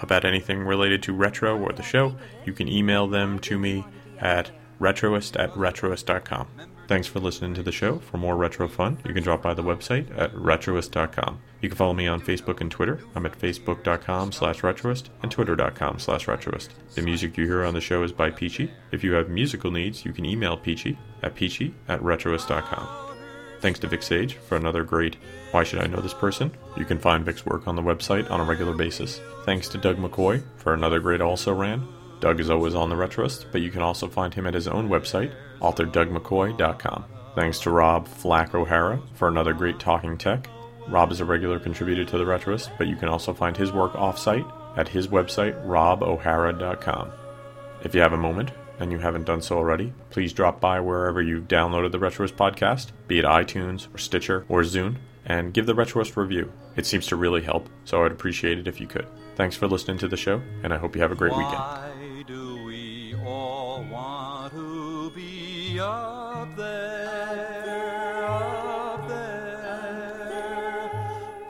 about 0.00 0.24
anything 0.24 0.60
related 0.60 1.02
to 1.02 1.12
Retro 1.12 1.58
or 1.58 1.72
the 1.72 1.82
show, 1.82 2.16
you 2.46 2.54
can 2.54 2.66
email 2.66 3.06
them 3.06 3.38
to 3.40 3.58
me 3.58 3.84
at 4.18 4.50
retroist 4.80 5.38
at 5.38 5.52
retroist.com. 5.52 6.48
Thanks 6.86 7.08
for 7.08 7.18
listening 7.18 7.54
to 7.54 7.64
the 7.64 7.72
show. 7.72 7.98
For 7.98 8.16
more 8.16 8.36
retro 8.36 8.68
fun, 8.68 8.98
you 9.04 9.12
can 9.12 9.24
drop 9.24 9.42
by 9.42 9.54
the 9.54 9.62
website 9.62 10.06
at 10.16 10.32
retroist.com. 10.34 11.40
You 11.60 11.68
can 11.68 11.76
follow 11.76 11.94
me 11.94 12.06
on 12.06 12.20
Facebook 12.20 12.60
and 12.60 12.70
Twitter. 12.70 13.00
I'm 13.16 13.26
at 13.26 13.36
facebook.com 13.38 14.30
slash 14.30 14.60
retroist 14.60 15.08
and 15.22 15.30
twitter.com 15.32 15.98
slash 15.98 16.26
retroist. 16.26 16.68
The 16.94 17.02
music 17.02 17.36
you 17.36 17.46
hear 17.46 17.64
on 17.64 17.74
the 17.74 17.80
show 17.80 18.04
is 18.04 18.12
by 18.12 18.30
Peachy. 18.30 18.70
If 18.92 19.02
you 19.02 19.14
have 19.14 19.28
musical 19.28 19.72
needs, 19.72 20.04
you 20.04 20.12
can 20.12 20.24
email 20.24 20.56
Peachy 20.56 20.96
at 21.22 21.34
peachy 21.34 21.74
at 21.88 22.00
retroist.com. 22.00 23.06
Thanks 23.60 23.80
to 23.80 23.88
Vic 23.88 24.02
Sage 24.02 24.34
for 24.34 24.56
another 24.56 24.84
great 24.84 25.16
Why 25.50 25.64
Should 25.64 25.80
I 25.80 25.86
Know 25.86 26.00
This 26.00 26.14
Person? 26.14 26.52
You 26.76 26.84
can 26.84 26.98
find 26.98 27.24
Vic's 27.24 27.44
work 27.44 27.66
on 27.66 27.74
the 27.74 27.82
website 27.82 28.30
on 28.30 28.38
a 28.40 28.44
regular 28.44 28.74
basis. 28.74 29.20
Thanks 29.44 29.68
to 29.70 29.78
Doug 29.78 29.96
McCoy 29.96 30.42
for 30.56 30.72
another 30.72 31.00
great 31.00 31.20
Also 31.20 31.52
Ran. 31.52 31.88
Doug 32.20 32.38
is 32.38 32.50
always 32.50 32.74
on 32.74 32.90
the 32.90 32.96
Retroist, 32.96 33.46
but 33.52 33.60
you 33.60 33.70
can 33.70 33.82
also 33.82 34.08
find 34.08 34.32
him 34.32 34.46
at 34.46 34.54
his 34.54 34.68
own 34.68 34.88
website, 34.88 35.32
authordougmccoy.com. 35.60 37.04
Thanks 37.34 37.58
to 37.60 37.70
Rob 37.70 38.08
Flack 38.08 38.54
O'Hara 38.54 39.00
for 39.14 39.28
another 39.28 39.52
great 39.52 39.78
talking 39.78 40.16
tech. 40.16 40.48
Rob 40.88 41.10
is 41.12 41.20
a 41.20 41.24
regular 41.24 41.58
contributor 41.58 42.04
to 42.04 42.18
the 42.18 42.24
Retroist, 42.24 42.70
but 42.78 42.86
you 42.86 42.96
can 42.96 43.08
also 43.08 43.34
find 43.34 43.56
his 43.56 43.72
work 43.72 43.92
offsite 43.92 44.50
at 44.76 44.88
his 44.88 45.08
website, 45.08 45.66
robohara.com. 45.66 47.10
If 47.82 47.94
you 47.94 48.00
have 48.00 48.12
a 48.12 48.18
moment, 48.18 48.52
and 48.78 48.92
you 48.92 48.98
haven't 48.98 49.24
done 49.24 49.42
so 49.42 49.56
already, 49.56 49.92
please 50.10 50.32
drop 50.32 50.60
by 50.60 50.80
wherever 50.80 51.22
you've 51.22 51.48
downloaded 51.48 51.92
the 51.92 51.98
Retroist 51.98 52.34
podcast, 52.34 52.92
be 53.08 53.18
it 53.18 53.24
iTunes 53.24 53.92
or 53.94 53.98
Stitcher 53.98 54.44
or 54.48 54.62
Zune, 54.62 54.96
and 55.24 55.52
give 55.52 55.66
the 55.66 55.74
Retroist 55.74 56.16
review. 56.16 56.52
It 56.76 56.86
seems 56.86 57.06
to 57.06 57.16
really 57.16 57.42
help, 57.42 57.68
so 57.84 58.04
I'd 58.04 58.12
appreciate 58.12 58.58
it 58.58 58.68
if 58.68 58.80
you 58.80 58.86
could. 58.86 59.06
Thanks 59.34 59.56
for 59.56 59.66
listening 59.66 59.98
to 59.98 60.08
the 60.08 60.16
show, 60.16 60.42
and 60.62 60.72
I 60.72 60.78
hope 60.78 60.94
you 60.94 61.02
have 61.02 61.12
a 61.12 61.16
great 61.16 61.36
weekend. 61.36 61.95
Be 65.76 65.80
up 65.80 66.56
there, 66.56 68.24
up 68.24 69.08
there? 69.08 70.88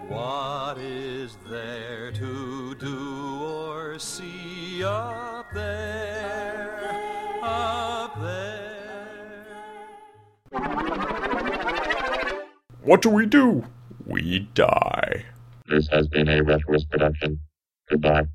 What 0.09 0.79
is 0.79 1.37
there 1.49 2.11
to 2.11 2.75
do 2.75 3.45
or 3.45 3.99
see 4.01 4.83
up 4.83 5.47
there, 5.55 6.91
up 7.41 8.21
there? 8.21 9.47
What 12.83 13.03
do 13.03 13.11
we 13.11 13.27
do? 13.27 13.65
We 14.07 14.49
die. 14.55 15.25
This 15.69 15.87
has 15.89 16.09
been 16.09 16.29
a 16.29 16.43
Retroist 16.43 16.91
production. 16.91 17.39
Goodbye. 17.89 18.27